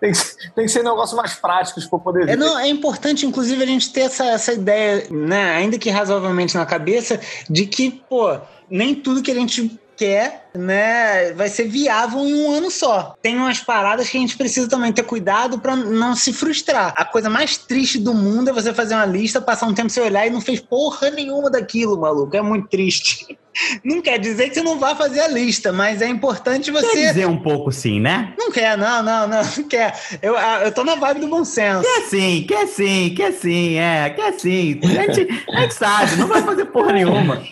Tem, 0.00 0.12
que, 0.12 0.18
tem 0.54 0.64
que 0.66 0.70
ser 0.70 0.82
negócios 0.82 1.16
mais 1.16 1.34
práticos 1.34 1.86
para 1.86 1.98
poder 1.98 2.26
ver. 2.26 2.32
É, 2.32 2.36
não, 2.36 2.58
é 2.58 2.68
importante, 2.68 3.26
inclusive, 3.26 3.62
a 3.62 3.66
gente 3.66 3.92
ter 3.92 4.02
essa, 4.02 4.26
essa 4.26 4.52
ideia, 4.52 5.06
né, 5.10 5.56
ainda 5.56 5.78
que 5.78 5.90
razoavelmente 5.90 6.54
na 6.54 6.66
cabeça, 6.66 7.20
de 7.48 7.66
que, 7.66 7.90
pô, 7.90 8.38
nem 8.70 8.94
tudo 8.94 9.22
que 9.22 9.30
a 9.30 9.34
gente 9.34 9.78
quer, 9.96 10.48
né, 10.54 11.32
vai 11.32 11.48
ser 11.48 11.64
viável 11.68 12.20
em 12.20 12.34
um 12.34 12.50
ano 12.50 12.70
só. 12.70 13.14
Tem 13.22 13.36
umas 13.36 13.60
paradas 13.60 14.08
que 14.08 14.16
a 14.16 14.20
gente 14.20 14.36
precisa 14.36 14.68
também 14.68 14.92
ter 14.92 15.02
cuidado 15.02 15.58
para 15.58 15.74
não 15.74 16.14
se 16.14 16.32
frustrar. 16.32 16.92
A 16.96 17.04
coisa 17.04 17.30
mais 17.30 17.56
triste 17.56 17.98
do 17.98 18.14
mundo 18.14 18.50
é 18.50 18.52
você 18.52 18.72
fazer 18.72 18.94
uma 18.94 19.06
lista, 19.06 19.40
passar 19.40 19.66
um 19.66 19.74
tempo 19.74 19.90
você 19.90 20.00
olhar 20.00 20.26
e 20.26 20.30
não 20.30 20.40
fez 20.40 20.60
porra 20.60 21.10
nenhuma 21.10 21.50
daquilo, 21.50 21.98
maluco. 21.98 22.36
É 22.36 22.42
muito 22.42 22.68
triste. 22.68 23.38
Não 23.82 24.02
quer 24.02 24.18
dizer 24.18 24.48
que 24.48 24.54
você 24.54 24.62
não 24.62 24.78
vá 24.78 24.94
fazer 24.94 25.20
a 25.20 25.28
lista, 25.28 25.72
mas 25.72 26.02
é 26.02 26.08
importante 26.08 26.70
você. 26.70 26.88
Quer 26.88 27.08
dizer 27.08 27.26
um 27.26 27.38
pouco 27.38 27.72
sim, 27.72 27.98
né? 28.00 28.34
Não 28.38 28.50
quer, 28.50 28.76
não, 28.76 29.02
não, 29.02 29.26
não, 29.26 29.42
não 29.42 29.64
quer. 29.64 29.98
Eu, 30.20 30.34
eu 30.34 30.72
tô 30.72 30.84
na 30.84 30.94
vibe 30.94 31.20
do 31.20 31.28
bom 31.28 31.44
senso. 31.44 31.82
Quer 31.82 32.02
sim, 32.02 32.44
quer 32.46 32.66
sim, 32.66 33.14
quer 33.16 33.32
sim, 33.32 33.76
é, 33.76 34.10
quer 34.10 34.38
sim. 34.38 34.78
A 34.82 34.86
gente, 34.86 35.44
a 35.50 35.60
gente 35.60 35.74
sabe, 35.74 36.16
não 36.16 36.28
vai 36.28 36.42
fazer 36.42 36.66
porra 36.66 36.92
nenhuma. 36.92 37.42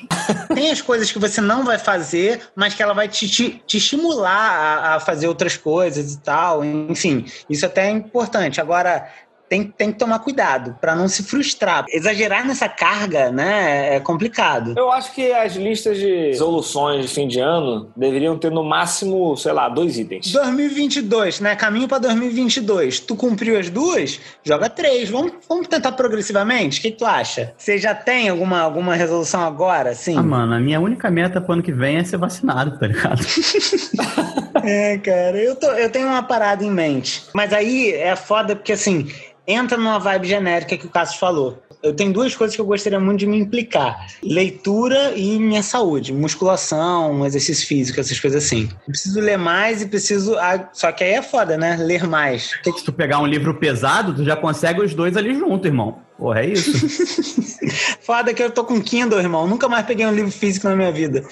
Tem 0.54 0.70
as 0.70 0.80
coisas 0.80 1.10
que 1.10 1.18
você 1.18 1.40
não 1.40 1.64
vai 1.64 1.78
fazer, 1.78 2.42
mas 2.54 2.74
que 2.74 2.82
ela 2.82 2.94
vai 2.94 3.08
te, 3.08 3.28
te, 3.28 3.62
te 3.66 3.78
estimular 3.78 4.30
a, 4.30 4.94
a 4.94 5.00
fazer 5.00 5.28
outras 5.28 5.56
coisas 5.56 6.14
e 6.14 6.18
tal. 6.20 6.64
Enfim, 6.64 7.26
isso 7.48 7.66
até 7.66 7.86
é 7.86 7.90
importante. 7.90 8.60
Agora, 8.60 9.08
tem, 9.48 9.64
tem 9.64 9.92
que 9.92 9.98
tomar 9.98 10.18
cuidado 10.20 10.76
para 10.80 10.94
não 10.94 11.08
se 11.08 11.22
frustrar. 11.22 11.84
Exagerar 11.88 12.46
nessa 12.46 12.68
carga, 12.68 13.30
né, 13.30 13.96
é 13.96 14.00
complicado. 14.00 14.74
Eu 14.76 14.90
acho 14.90 15.12
que 15.14 15.32
as 15.32 15.54
listas 15.54 15.98
de 15.98 16.28
resoluções 16.28 17.02
de 17.02 17.08
fim 17.08 17.28
de 17.28 17.40
ano 17.40 17.90
deveriam 17.96 18.38
ter 18.38 18.50
no 18.50 18.64
máximo, 18.64 19.36
sei 19.36 19.52
lá, 19.52 19.68
dois 19.68 19.98
itens. 19.98 20.32
2022, 20.32 21.40
né? 21.40 21.56
Caminho 21.56 21.88
para 21.88 21.98
2022. 21.98 23.00
Tu 23.00 23.16
cumpriu 23.16 23.58
as 23.58 23.70
duas? 23.70 24.20
Joga 24.42 24.68
três. 24.68 25.10
Vamos, 25.10 25.32
vamos 25.48 25.68
tentar 25.68 25.92
progressivamente? 25.92 26.78
O 26.78 26.82
que, 26.82 26.90
tu 26.90 27.04
acha? 27.04 27.54
Você 27.56 27.78
já 27.78 27.94
tem 27.94 28.28
alguma, 28.28 28.60
alguma 28.60 28.94
resolução 28.94 29.42
agora, 29.42 29.94
sim? 29.94 30.16
Ah, 30.16 30.22
mano, 30.22 30.54
a 30.54 30.60
minha 30.60 30.80
única 30.80 31.10
meta 31.10 31.40
pro 31.40 31.54
ano 31.54 31.62
que 31.62 31.72
vem 31.72 31.96
é 31.96 32.04
ser 32.04 32.16
vacinado, 32.16 32.78
tá 32.78 32.86
ligado? 32.86 33.24
É, 34.66 34.96
cara, 34.96 35.36
eu, 35.36 35.54
tô, 35.56 35.66
eu 35.72 35.90
tenho 35.90 36.06
uma 36.06 36.22
parada 36.22 36.64
em 36.64 36.70
mente. 36.70 37.24
Mas 37.34 37.52
aí 37.52 37.92
é 37.92 38.16
foda 38.16 38.56
porque, 38.56 38.72
assim, 38.72 39.06
entra 39.46 39.76
numa 39.76 39.98
vibe 39.98 40.28
genérica 40.28 40.76
que 40.76 40.86
o 40.86 40.90
Cássio 40.90 41.18
falou. 41.18 41.62
Eu 41.82 41.94
tenho 41.94 42.14
duas 42.14 42.34
coisas 42.34 42.56
que 42.56 42.62
eu 42.62 42.64
gostaria 42.64 42.98
muito 42.98 43.20
de 43.20 43.26
me 43.26 43.38
implicar: 43.38 44.06
leitura 44.22 45.12
e 45.14 45.38
minha 45.38 45.62
saúde, 45.62 46.14
musculação, 46.14 47.26
exercício 47.26 47.66
físico, 47.66 48.00
essas 48.00 48.18
coisas 48.18 48.42
assim. 48.42 48.70
Eu 48.86 48.86
preciso 48.88 49.20
ler 49.20 49.36
mais 49.36 49.82
e 49.82 49.86
preciso. 49.86 50.34
ah, 50.38 50.66
Só 50.72 50.90
que 50.90 51.04
aí 51.04 51.12
é 51.12 51.22
foda, 51.22 51.58
né? 51.58 51.76
Ler 51.76 52.06
mais. 52.06 52.52
Se 52.64 52.84
tu 52.84 52.92
pegar 52.92 53.18
um 53.18 53.26
livro 53.26 53.54
pesado, 53.54 54.14
tu 54.14 54.24
já 54.24 54.34
consegue 54.34 54.80
os 54.80 54.94
dois 54.94 55.14
ali 55.14 55.34
junto, 55.34 55.66
irmão. 55.66 55.98
Porra, 56.16 56.40
é 56.40 56.46
isso. 56.46 56.72
Foda 58.00 58.32
que 58.32 58.42
eu 58.42 58.50
tô 58.50 58.64
com 58.64 58.80
Kindle, 58.80 59.18
irmão. 59.18 59.46
Nunca 59.46 59.68
mais 59.68 59.84
peguei 59.84 60.06
um 60.06 60.14
livro 60.14 60.30
físico 60.30 60.68
na 60.68 60.76
minha 60.76 60.92
vida. 60.92 61.24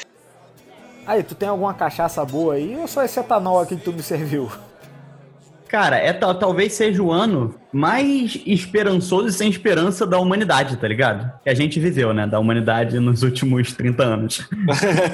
Aí, 1.06 1.22
tu 1.22 1.34
tem 1.34 1.48
alguma 1.48 1.72
cachaça 1.72 2.24
boa 2.24 2.54
aí 2.54 2.76
ou 2.76 2.86
só 2.86 3.04
esse 3.04 3.18
etanol 3.18 3.60
aqui 3.60 3.76
que 3.76 3.84
tu 3.84 3.92
me 3.92 4.02
serviu? 4.02 4.50
Cara, 5.72 5.96
é, 5.96 6.12
tal- 6.12 6.34
talvez 6.34 6.74
seja 6.74 7.02
o 7.02 7.10
ano 7.10 7.54
mais 7.72 8.38
esperançoso 8.44 9.28
e 9.28 9.32
sem 9.32 9.48
esperança 9.48 10.06
da 10.06 10.18
humanidade, 10.18 10.76
tá 10.76 10.86
ligado? 10.86 11.32
Que 11.42 11.48
a 11.48 11.54
gente 11.54 11.80
viveu, 11.80 12.12
né? 12.12 12.26
Da 12.26 12.38
humanidade 12.38 13.00
nos 13.00 13.22
últimos 13.22 13.72
30 13.72 14.02
anos. 14.02 14.46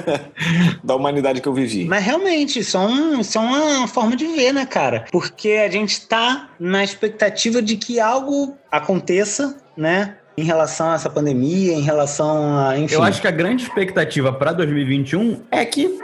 da 0.83 0.97
humanidade 0.97 1.39
que 1.39 1.47
eu 1.47 1.53
vivi. 1.53 1.85
Mas 1.85 2.03
realmente, 2.03 2.59
isso 2.59 2.75
é, 2.75 2.81
um, 2.81 3.21
isso 3.21 3.37
é 3.37 3.41
uma 3.41 3.87
forma 3.87 4.17
de 4.17 4.27
ver, 4.27 4.51
né, 4.51 4.65
cara? 4.65 5.05
Porque 5.13 5.51
a 5.65 5.71
gente 5.71 6.05
tá 6.05 6.49
na 6.59 6.83
expectativa 6.83 7.61
de 7.61 7.77
que 7.77 7.97
algo 8.01 8.57
aconteça, 8.69 9.55
né? 9.77 10.15
Em 10.37 10.43
relação 10.43 10.91
a 10.91 10.95
essa 10.95 11.09
pandemia, 11.09 11.71
em 11.71 11.81
relação 11.83 12.59
a. 12.67 12.77
Enfim. 12.77 12.95
Eu 12.95 13.03
acho 13.03 13.21
que 13.21 13.27
a 13.29 13.31
grande 13.31 13.63
expectativa 13.63 14.33
pra 14.33 14.51
2021 14.51 15.41
é 15.51 15.63
que 15.63 15.97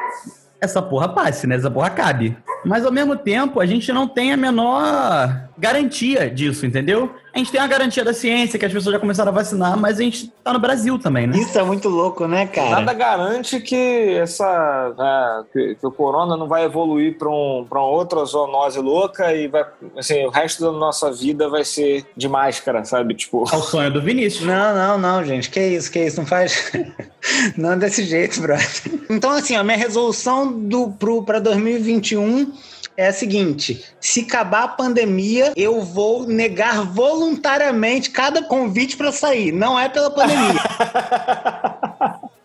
essa 0.62 0.82
porra 0.82 1.10
passe, 1.10 1.46
né? 1.46 1.56
Essa 1.56 1.70
porra 1.70 1.88
acabe. 1.88 2.38
Mas 2.66 2.86
ao 2.86 2.92
mesmo 2.92 3.16
tempo, 3.16 3.60
a 3.60 3.66
gente 3.66 3.92
não 3.94 4.08
tem 4.08 4.34
a 4.34 4.38
menor 4.38 5.46
garantia 5.58 6.30
disso, 6.30 6.66
entendeu? 6.66 7.10
A 7.34 7.38
gente 7.38 7.52
tem 7.52 7.60
a 7.60 7.68
garantia 7.68 8.04
da 8.04 8.14
ciência, 8.14 8.60
que 8.60 8.66
as 8.66 8.72
pessoas 8.72 8.94
já 8.94 9.00
começaram 9.00 9.32
a 9.32 9.36
vacinar, 9.36 9.78
mas 9.78 10.00
a 10.00 10.04
gente 10.04 10.32
tá 10.44 10.54
no 10.54 10.60
Brasil 10.60 10.98
também, 11.00 11.28
né? 11.28 11.38
Isso 11.38 11.58
é 11.58 11.64
muito 11.64 11.88
louco, 11.90 12.28
né, 12.28 12.48
cara? 12.48 12.72
Nada 12.72 12.94
garante 12.94 13.60
que 13.60 14.18
essa 14.22 14.94
né, 14.98 15.44
que, 15.52 15.76
que 15.76 15.88
o 15.88 15.92
corona 15.92 16.38
não 16.38 16.48
vai 16.48 16.64
evoluir 16.64 17.18
para 17.18 17.30
um, 17.30 17.66
pra 17.70 17.80
uma 17.80 17.90
outra 17.90 18.24
zoonose 18.24 18.80
louca 18.80 19.34
e 19.34 19.48
vai 19.48 19.66
assim, 19.98 20.26
o 20.26 20.30
resto 20.30 20.64
da 20.64 20.72
nossa 20.72 21.12
vida 21.12 21.50
vai 21.50 21.64
ser 21.64 22.06
de 22.16 22.28
máscara, 22.28 22.84
sabe? 22.86 23.14
Tipo, 23.14 23.44
É 23.52 23.56
o 23.56 23.62
sonho 23.62 23.92
do 23.92 24.02
Vinícius. 24.02 24.46
Não, 24.46 24.76
não, 24.76 24.98
não, 24.98 25.24
gente. 25.24 25.50
Que 25.50 25.60
isso, 25.60 25.92
que 25.92 26.00
isso? 26.00 26.20
Não 26.20 26.28
faz. 26.28 26.72
não 27.58 27.74
é 27.74 27.76
desse 27.76 28.04
jeito, 28.04 28.42
brother. 28.42 28.66
Então, 29.10 29.32
assim, 29.32 29.56
a 29.56 29.64
minha 29.64 29.78
resolução 29.78 30.52
do, 30.52 30.90
pro, 30.92 31.24
pra 31.24 31.40
2021 31.40 32.54
é 32.98 33.08
a 33.08 33.14
seguinte: 33.14 33.84
se 34.00 34.22
acabar 34.22 34.64
a 34.64 34.68
pandemia, 34.70 35.54
eu 35.56 35.82
vou 35.82 36.28
negar 36.28 36.84
voluntariamente 36.84 38.10
cada 38.10 38.44
convite 38.44 38.98
pra 38.98 39.12
sair. 39.12 39.52
Não 39.52 39.80
é 39.80 39.90
pela 39.90 40.10
pandemia. 40.10 40.62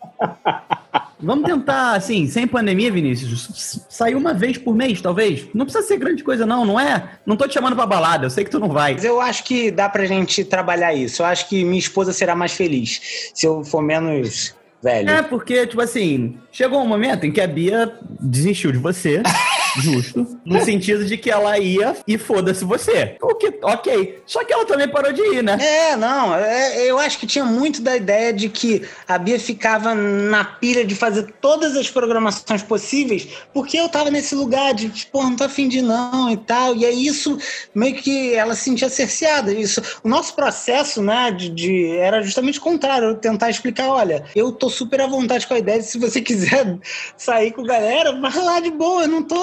Vamos 1.23 1.45
tentar, 1.45 1.93
assim, 1.93 2.27
sem 2.27 2.47
pandemia, 2.47 2.91
Vinícius, 2.91 3.85
sair 3.87 4.15
uma 4.15 4.33
vez 4.33 4.57
por 4.57 4.75
mês, 4.75 4.99
talvez. 5.01 5.47
Não 5.53 5.65
precisa 5.65 5.87
ser 5.87 5.97
grande 5.97 6.23
coisa, 6.23 6.47
não, 6.47 6.65
não 6.65 6.79
é? 6.79 7.11
Não 7.25 7.37
tô 7.37 7.47
te 7.47 7.53
chamando 7.53 7.75
pra 7.75 7.85
balada, 7.85 8.25
eu 8.25 8.29
sei 8.29 8.43
que 8.43 8.49
tu 8.49 8.59
não 8.59 8.69
vai. 8.69 8.93
Mas 8.93 9.05
eu 9.05 9.21
acho 9.21 9.43
que 9.43 9.69
dá 9.69 9.87
pra 9.87 10.05
gente 10.05 10.43
trabalhar 10.43 10.95
isso. 10.95 11.21
Eu 11.21 11.27
acho 11.27 11.47
que 11.47 11.63
minha 11.63 11.77
esposa 11.77 12.11
será 12.11 12.35
mais 12.35 12.53
feliz 12.53 13.31
se 13.35 13.45
eu 13.45 13.63
for 13.63 13.83
menos 13.83 14.55
velho. 14.81 15.09
É, 15.09 15.21
porque, 15.21 15.67
tipo 15.67 15.81
assim, 15.81 16.37
chegou 16.51 16.81
um 16.81 16.87
momento 16.87 17.25
em 17.25 17.31
que 17.31 17.39
a 17.39 17.47
Bia 17.47 17.93
desistiu 18.19 18.71
de 18.71 18.79
você, 18.79 19.21
justo, 19.77 20.39
no 20.45 20.61
sentido 20.63 21.05
de 21.05 21.17
que 21.17 21.29
ela 21.29 21.57
ia 21.57 21.95
e 22.07 22.17
foda-se 22.17 22.63
você. 22.65 23.17
O 23.21 23.35
que, 23.35 23.53
ok. 23.61 24.21
Só 24.25 24.43
que 24.43 24.53
ela 24.53 24.65
também 24.65 24.87
parou 24.87 25.11
de 25.13 25.21
ir, 25.21 25.43
né? 25.43 25.57
É, 25.61 25.95
não, 25.95 26.35
é, 26.35 26.83
eu 26.85 26.97
acho 26.97 27.17
que 27.19 27.27
tinha 27.27 27.45
muito 27.45 27.81
da 27.81 27.95
ideia 27.95 28.33
de 28.33 28.49
que 28.49 28.81
a 29.07 29.17
Bia 29.17 29.39
ficava 29.39 29.93
na 29.93 30.43
pilha 30.43 30.85
de 30.85 30.95
fazer 30.95 31.33
todas 31.41 31.75
as 31.75 31.89
programações 31.89 32.63
possíveis, 32.63 33.27
porque 33.53 33.77
eu 33.77 33.89
tava 33.89 34.09
nesse 34.09 34.35
lugar 34.35 34.73
de, 34.73 34.89
tipo, 34.89 35.21
não 35.21 35.35
tô 35.35 35.43
afim 35.43 35.67
de 35.67 35.81
não 35.81 36.29
e 36.29 36.37
tal, 36.37 36.75
e 36.75 36.85
aí 36.85 37.05
isso 37.05 37.37
meio 37.73 37.95
que 37.95 38.33
ela 38.33 38.55
se 38.55 38.63
sentia 38.63 38.89
cerceada. 38.89 39.53
Isso, 39.53 39.81
o 40.03 40.09
nosso 40.09 40.35
processo, 40.35 41.01
né, 41.01 41.31
de, 41.31 41.49
de- 41.49 41.97
era 41.97 42.21
justamente 42.21 42.59
o 42.59 42.61
contrário, 42.61 43.09
eu 43.09 43.15
tentar 43.15 43.49
explicar, 43.49 43.89
olha, 43.89 44.23
eu 44.35 44.51
tô 44.51 44.69
super 44.69 45.01
à 45.01 45.07
vontade 45.07 45.47
com 45.47 45.53
a 45.53 45.59
ideia 45.59 45.79
de 45.79 45.85
se 45.85 45.97
você 45.99 46.19
quiser 46.21 46.77
sair 47.17 47.51
com 47.51 47.61
a 47.61 47.67
galera, 47.67 48.19
vai 48.19 48.35
lá 48.43 48.59
de 48.59 48.71
boa, 48.71 49.03
eu 49.03 49.07
não 49.07 49.23
tô... 49.23 49.35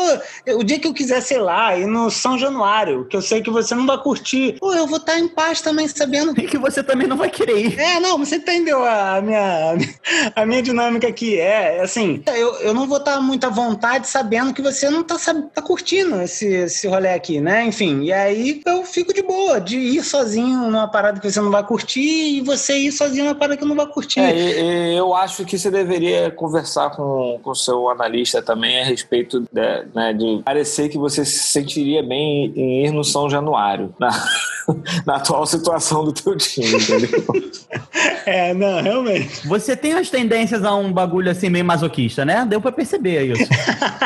O 0.56 0.62
dia 0.64 0.78
que 0.78 0.86
eu 0.88 0.94
quiser, 0.94 1.20
sei 1.22 1.38
lá, 1.38 1.76
ir 1.76 1.86
no 1.86 2.10
São 2.10 2.38
Januário, 2.38 3.04
que 3.06 3.16
eu 3.16 3.22
sei 3.22 3.42
que 3.42 3.50
você 3.50 3.74
não 3.74 3.86
vai 3.86 3.98
curtir, 3.98 4.56
pô, 4.58 4.72
eu 4.74 4.86
vou 4.86 4.98
estar 4.98 5.18
em 5.18 5.28
paz 5.28 5.60
também, 5.60 5.86
sabendo 5.88 6.32
E 6.38 6.46
que 6.46 6.58
você 6.58 6.82
também 6.82 7.06
não 7.06 7.16
vai 7.16 7.30
querer 7.30 7.58
ir. 7.66 7.78
é, 7.80 8.00
não, 8.00 8.18
você 8.18 8.36
entendeu 8.36 8.84
a 8.84 9.20
minha, 9.20 9.74
a 10.34 10.46
minha 10.46 10.62
dinâmica 10.62 11.08
aqui. 11.08 11.38
É, 11.38 11.80
assim, 11.80 12.22
eu, 12.26 12.54
eu 12.60 12.74
não 12.74 12.86
vou 12.86 12.98
estar 12.98 13.20
muito 13.20 13.44
à 13.44 13.50
vontade 13.50 14.08
sabendo 14.08 14.52
que 14.54 14.62
você 14.62 14.88
não 14.90 15.02
tá, 15.02 15.16
tá 15.54 15.62
curtindo 15.62 16.20
esse, 16.22 16.46
esse 16.46 16.86
rolê 16.88 17.08
aqui, 17.10 17.40
né? 17.40 17.64
Enfim, 17.66 18.02
e 18.04 18.12
aí 18.12 18.60
eu 18.66 18.84
fico 18.84 19.12
de 19.12 19.22
boa 19.22 19.60
de 19.60 19.78
ir 19.78 20.02
sozinho 20.02 20.70
numa 20.70 20.88
parada 20.88 21.20
que 21.20 21.30
você 21.30 21.40
não 21.40 21.50
vai 21.50 21.64
curtir 21.64 22.00
e 22.38 22.40
você 22.40 22.76
ir 22.78 22.92
sozinho 22.92 23.24
numa 23.24 23.34
parada 23.34 23.56
que 23.56 23.64
eu 23.64 23.68
não 23.68 23.76
vai 23.76 23.86
curtir. 23.86 24.20
É, 24.20 24.34
e- 24.36 24.92
e 24.92 24.96
eu 24.96 25.14
acho 25.14 25.44
que 25.44 25.58
você 25.58 25.70
deveria 25.70 26.30
conversar 26.30 26.90
com 26.90 27.40
o 27.44 27.54
seu 27.54 27.88
analista 27.90 28.40
também 28.42 28.80
a 28.80 28.84
respeito 28.84 29.40
de, 29.52 29.84
né, 29.94 30.07
de 30.12 30.42
parecer 30.44 30.88
que 30.88 30.98
você 30.98 31.24
se 31.24 31.52
sentiria 31.52 32.02
bem 32.02 32.52
em 32.54 32.86
ir 32.86 32.92
no 32.92 33.04
São 33.04 33.28
Januário, 33.28 33.94
na, 33.98 34.10
na 35.06 35.16
atual 35.16 35.46
situação 35.46 36.04
do 36.04 36.12
teu 36.12 36.36
time, 36.36 36.74
entendeu? 36.74 37.24
É, 38.24 38.52
não, 38.52 38.82
realmente. 38.82 39.46
Você 39.46 39.74
tem 39.74 39.94
as 39.94 40.10
tendências 40.10 40.62
a 40.62 40.74
um 40.74 40.92
bagulho 40.92 41.30
assim 41.30 41.48
meio 41.48 41.64
masoquista, 41.64 42.24
né? 42.24 42.44
Deu 42.46 42.60
pra 42.60 42.70
perceber 42.70 43.24
isso. 43.24 43.48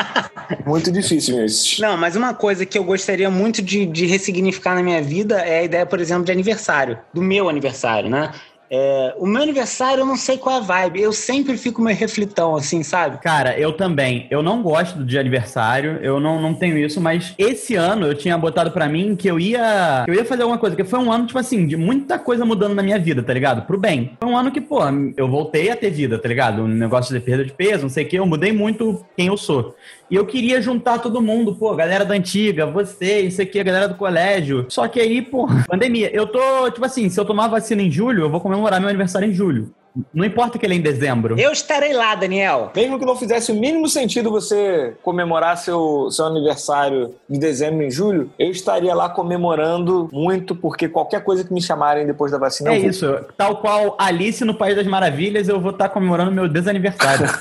Muito 0.65 0.91
difícil, 0.91 1.35
Vinícius. 1.35 1.79
Não, 1.79 1.97
mas 1.97 2.15
uma 2.15 2.33
coisa 2.33 2.65
que 2.65 2.77
eu 2.77 2.83
gostaria 2.83 3.29
muito 3.29 3.61
de, 3.61 3.85
de 3.85 4.05
ressignificar 4.05 4.75
na 4.75 4.83
minha 4.83 5.01
vida 5.01 5.39
é 5.39 5.59
a 5.59 5.63
ideia, 5.63 5.85
por 5.85 5.99
exemplo, 5.99 6.23
de 6.23 6.31
aniversário. 6.31 6.97
Do 7.13 7.21
meu 7.21 7.49
aniversário, 7.49 8.09
né? 8.09 8.31
É, 8.75 9.13
o 9.19 9.27
meu 9.27 9.43
aniversário, 9.43 10.01
eu 10.01 10.05
não 10.05 10.17
sei 10.17 10.35
qual 10.35 10.55
é 10.55 10.57
a 10.57 10.61
vibe. 10.61 10.99
Eu 10.99 11.13
sempre 11.13 11.55
fico 11.57 11.79
meio 11.79 11.95
reflitão, 11.95 12.55
assim, 12.55 12.81
sabe? 12.81 13.19
Cara, 13.19 13.55
eu 13.55 13.73
também. 13.73 14.25
Eu 14.31 14.41
não 14.41 14.63
gosto 14.63 15.05
de 15.05 15.19
aniversário, 15.19 15.99
eu 16.01 16.19
não, 16.19 16.41
não 16.41 16.55
tenho 16.55 16.75
isso, 16.79 16.99
mas 16.99 17.35
esse 17.37 17.75
ano 17.75 18.07
eu 18.07 18.15
tinha 18.15 18.35
botado 18.35 18.71
pra 18.71 18.89
mim 18.89 19.15
que 19.15 19.27
eu 19.27 19.39
ia. 19.39 20.05
eu 20.07 20.15
ia 20.15 20.25
fazer 20.25 20.41
alguma 20.41 20.57
coisa, 20.57 20.75
que 20.75 20.83
foi 20.83 20.97
um 20.97 21.11
ano, 21.11 21.27
tipo 21.27 21.37
assim, 21.37 21.67
de 21.67 21.77
muita 21.77 22.17
coisa 22.17 22.43
mudando 22.43 22.73
na 22.73 22.81
minha 22.81 22.97
vida, 22.97 23.21
tá 23.21 23.31
ligado? 23.31 23.67
Pro 23.67 23.77
bem. 23.77 24.17
Foi 24.19 24.27
um 24.27 24.35
ano 24.35 24.51
que, 24.51 24.59
pô, 24.59 24.79
eu 25.15 25.27
voltei 25.27 25.69
a 25.69 25.75
ter 25.75 25.91
vida, 25.91 26.17
tá 26.17 26.27
ligado? 26.27 26.63
Um 26.63 26.67
negócio 26.67 27.13
de 27.13 27.23
perda 27.23 27.45
de 27.45 27.53
peso, 27.53 27.83
não 27.83 27.89
sei 27.89 28.05
o 28.05 28.07
que, 28.07 28.17
eu 28.17 28.25
mudei 28.25 28.51
muito 28.51 29.05
quem 29.15 29.27
eu 29.27 29.37
sou. 29.37 29.75
E 30.13 30.15
eu 30.15 30.27
queria 30.27 30.61
juntar 30.61 30.99
todo 30.99 31.19
mundo, 31.19 31.55
pô, 31.55 31.73
galera 31.73 32.05
da 32.05 32.13
antiga, 32.13 32.67
você, 32.67 33.21
isso 33.21 33.41
aqui, 33.41 33.59
a 33.59 33.63
galera 33.63 33.87
do 33.87 33.95
colégio. 33.95 34.67
Só 34.69 34.87
que 34.87 34.99
aí, 34.99 35.23
pô, 35.23 35.47
pandemia. 35.67 36.15
Eu 36.15 36.27
tô, 36.27 36.69
tipo 36.69 36.85
assim, 36.85 37.09
se 37.09 37.19
eu 37.19 37.25
tomar 37.25 37.47
vacina 37.47 37.81
em 37.81 37.89
julho, 37.89 38.21
eu 38.21 38.29
vou 38.29 38.39
comemorar 38.39 38.79
meu 38.79 38.89
aniversário 38.89 39.27
em 39.27 39.33
julho. 39.33 39.73
Não 40.13 40.23
importa 40.23 40.59
que 40.59 40.65
ele 40.67 40.75
é 40.75 40.77
em 40.77 40.81
dezembro. 40.81 41.39
Eu 41.39 41.51
estarei 41.51 41.93
lá, 41.93 42.13
Daniel. 42.13 42.71
Mesmo 42.75 42.99
que 42.99 43.05
não 43.05 43.15
fizesse 43.15 43.51
o 43.51 43.55
mínimo 43.55 43.87
sentido 43.87 44.29
você 44.29 44.95
comemorar 45.01 45.57
seu, 45.57 46.11
seu 46.11 46.25
aniversário 46.25 47.15
de 47.27 47.39
dezembro 47.39 47.81
em 47.83 47.89
julho, 47.89 48.29
eu 48.37 48.51
estaria 48.51 48.93
lá 48.93 49.09
comemorando 49.09 50.09
muito, 50.13 50.55
porque 50.55 50.87
qualquer 50.87 51.23
coisa 51.23 51.43
que 51.43 51.51
me 51.51 51.61
chamarem 51.61 52.05
depois 52.05 52.31
da 52.31 52.37
vacina. 52.37 52.71
É 52.71 52.77
eu 52.77 52.81
vou. 52.81 52.89
isso, 52.91 53.19
tal 53.35 53.57
qual 53.57 53.95
Alice 53.99 54.45
no 54.45 54.53
País 54.53 54.75
das 54.75 54.85
Maravilhas, 54.85 55.49
eu 55.49 55.59
vou 55.59 55.71
estar 55.71 55.89
comemorando 55.89 56.31
meu 56.31 56.47
desaniversário. 56.47 57.25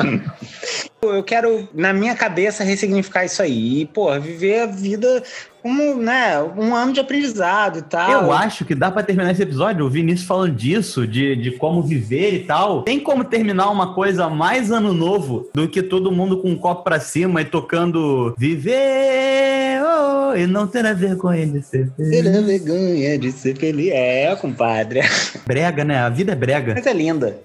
Eu 1.02 1.22
quero, 1.22 1.66
na 1.74 1.94
minha 1.94 2.14
cabeça, 2.14 2.62
ressignificar 2.62 3.24
isso 3.24 3.40
aí. 3.40 3.80
E, 3.80 3.86
pô, 3.86 4.18
viver 4.20 4.60
a 4.60 4.66
vida 4.66 5.22
como, 5.62 5.96
né, 5.96 6.38
um 6.56 6.74
ano 6.74 6.92
de 6.92 7.00
aprendizado 7.00 7.78
e 7.78 7.82
tal. 7.82 8.24
Eu 8.24 8.32
acho 8.32 8.66
que 8.66 8.74
dá 8.74 8.90
pra 8.90 9.02
terminar 9.02 9.32
esse 9.32 9.42
episódio, 9.42 9.84
o 9.84 9.90
Vinícius 9.90 10.28
falando 10.28 10.54
disso, 10.54 11.06
de, 11.06 11.36
de 11.36 11.52
como 11.52 11.82
viver 11.82 12.34
e 12.34 12.40
tal. 12.40 12.82
Tem 12.82 13.00
como 13.00 13.24
terminar 13.24 13.70
uma 13.70 13.94
coisa 13.94 14.28
mais 14.28 14.70
ano 14.70 14.92
novo 14.92 15.48
do 15.54 15.68
que 15.68 15.82
todo 15.82 16.12
mundo 16.12 16.38
com 16.38 16.50
um 16.50 16.56
copo 16.56 16.84
pra 16.84 17.00
cima 17.00 17.40
e 17.40 17.44
tocando 17.46 18.34
Viver 18.36 19.80
oh, 19.82 20.36
e 20.36 20.46
não 20.46 20.66
ter 20.66 20.84
a 20.84 20.92
vergonha 20.92 21.46
de 21.46 21.62
ser 21.62 21.90
feliz. 21.96 22.10
Ter 22.10 22.28
a 22.28 22.40
vergonha 22.42 23.18
de 23.18 23.32
ser 23.32 23.56
feliz. 23.56 23.90
É, 23.92 24.36
compadre. 24.36 25.00
Brega, 25.46 25.82
né? 25.82 25.98
A 25.98 26.10
vida 26.10 26.32
é 26.32 26.36
brega. 26.36 26.74
Mas 26.74 26.86
é 26.86 26.92
linda. 26.92 27.38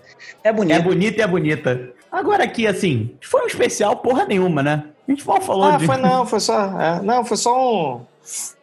É 0.43 0.51
bonita. 0.51 0.79
É 0.79 0.81
bonita 0.81 1.19
e 1.19 1.21
é 1.21 1.27
bonita. 1.27 1.95
Agora 2.15 2.45
aqui, 2.45 2.65
assim, 2.65 3.11
foi 3.21 3.43
um 3.43 3.47
especial 3.47 3.97
porra 3.97 4.25
nenhuma, 4.25 4.63
né? 4.63 4.85
A 5.05 5.11
gente 5.11 5.27
mal 5.27 5.41
falou 5.41 5.65
Ah, 5.65 5.77
de... 5.77 5.85
foi 5.85 5.97
não, 5.97 6.25
foi 6.25 6.39
só. 6.39 6.79
é, 6.81 7.01
não, 7.03 7.25
foi 7.25 7.35
só 7.35 7.53
um, 7.93 8.01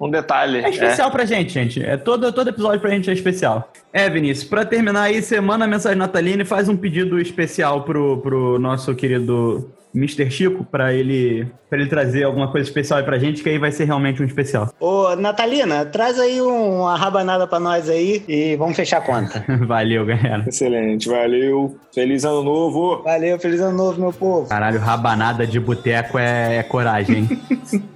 um 0.01 0.11
detalhe. 0.11 0.65
É 0.65 0.71
especial 0.71 1.11
pra 1.11 1.27
gente, 1.27 1.53
gente. 1.53 1.85
É 1.85 1.99
todo, 1.99 2.33
todo 2.33 2.49
episódio 2.49 2.81
pra 2.81 2.91
gente 2.91 3.11
é 3.11 3.13
especial. 3.13 3.71
É, 3.93 4.09
Vinícius, 4.09 4.49
pra 4.49 4.65
terminar 4.65 5.03
aí, 5.03 5.23
você 5.23 5.39
manda 5.39 5.67
a 5.67 5.69
mensagem 5.69 5.99
natalina 5.99 6.43
e 6.43 6.47
faz 6.47 6.67
um 6.69 6.77
pedido 6.77 7.21
especial 7.21 7.83
pro, 7.83 8.19
pro 8.23 8.59
nosso 8.59 8.95
querido 8.95 9.71
Mr. 9.95 10.31
Chico, 10.31 10.65
pra 10.65 10.93
ele, 10.93 11.47
pra 11.69 11.79
ele 11.79 11.89
trazer 11.89 12.25
alguma 12.25 12.51
coisa 12.51 12.67
especial 12.67 12.99
aí 12.99 13.05
pra 13.05 13.19
gente, 13.19 13.43
que 13.43 13.49
aí 13.51 13.59
vai 13.59 13.71
ser 13.71 13.85
realmente 13.85 14.23
um 14.23 14.25
especial. 14.25 14.73
Ô, 14.81 15.15
Natalina, 15.17 15.85
traz 15.85 16.19
aí 16.19 16.41
um- 16.41 16.81
uma 16.81 16.97
rabanada 16.97 17.47
pra 17.47 17.61
nós 17.61 17.89
aí 17.91 18.23
e 18.27 18.57
vamos 18.57 18.75
fechar 18.77 18.99
a 18.99 19.03
conta. 19.03 19.45
Valeu, 19.67 20.07
galera. 20.07 20.45
Excelente, 20.49 21.09
valeu. 21.09 21.77
Feliz 21.95 22.25
ano 22.25 22.43
novo. 22.43 23.03
Valeu, 23.03 23.39
feliz 23.39 23.61
ano 23.61 23.77
novo, 23.77 24.01
meu 24.01 24.13
povo. 24.13 24.49
Caralho, 24.49 24.81
rabanada 24.81 25.47
de 25.47 25.61
boteco 25.61 26.19
é, 26.19 26.57
é 26.57 26.63
coragem, 26.63 27.19
hein? 27.19 27.29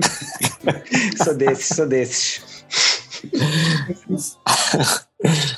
Sou 1.23 1.35
desses, 1.35 1.77
sou 1.77 1.87
desses. 1.89 2.65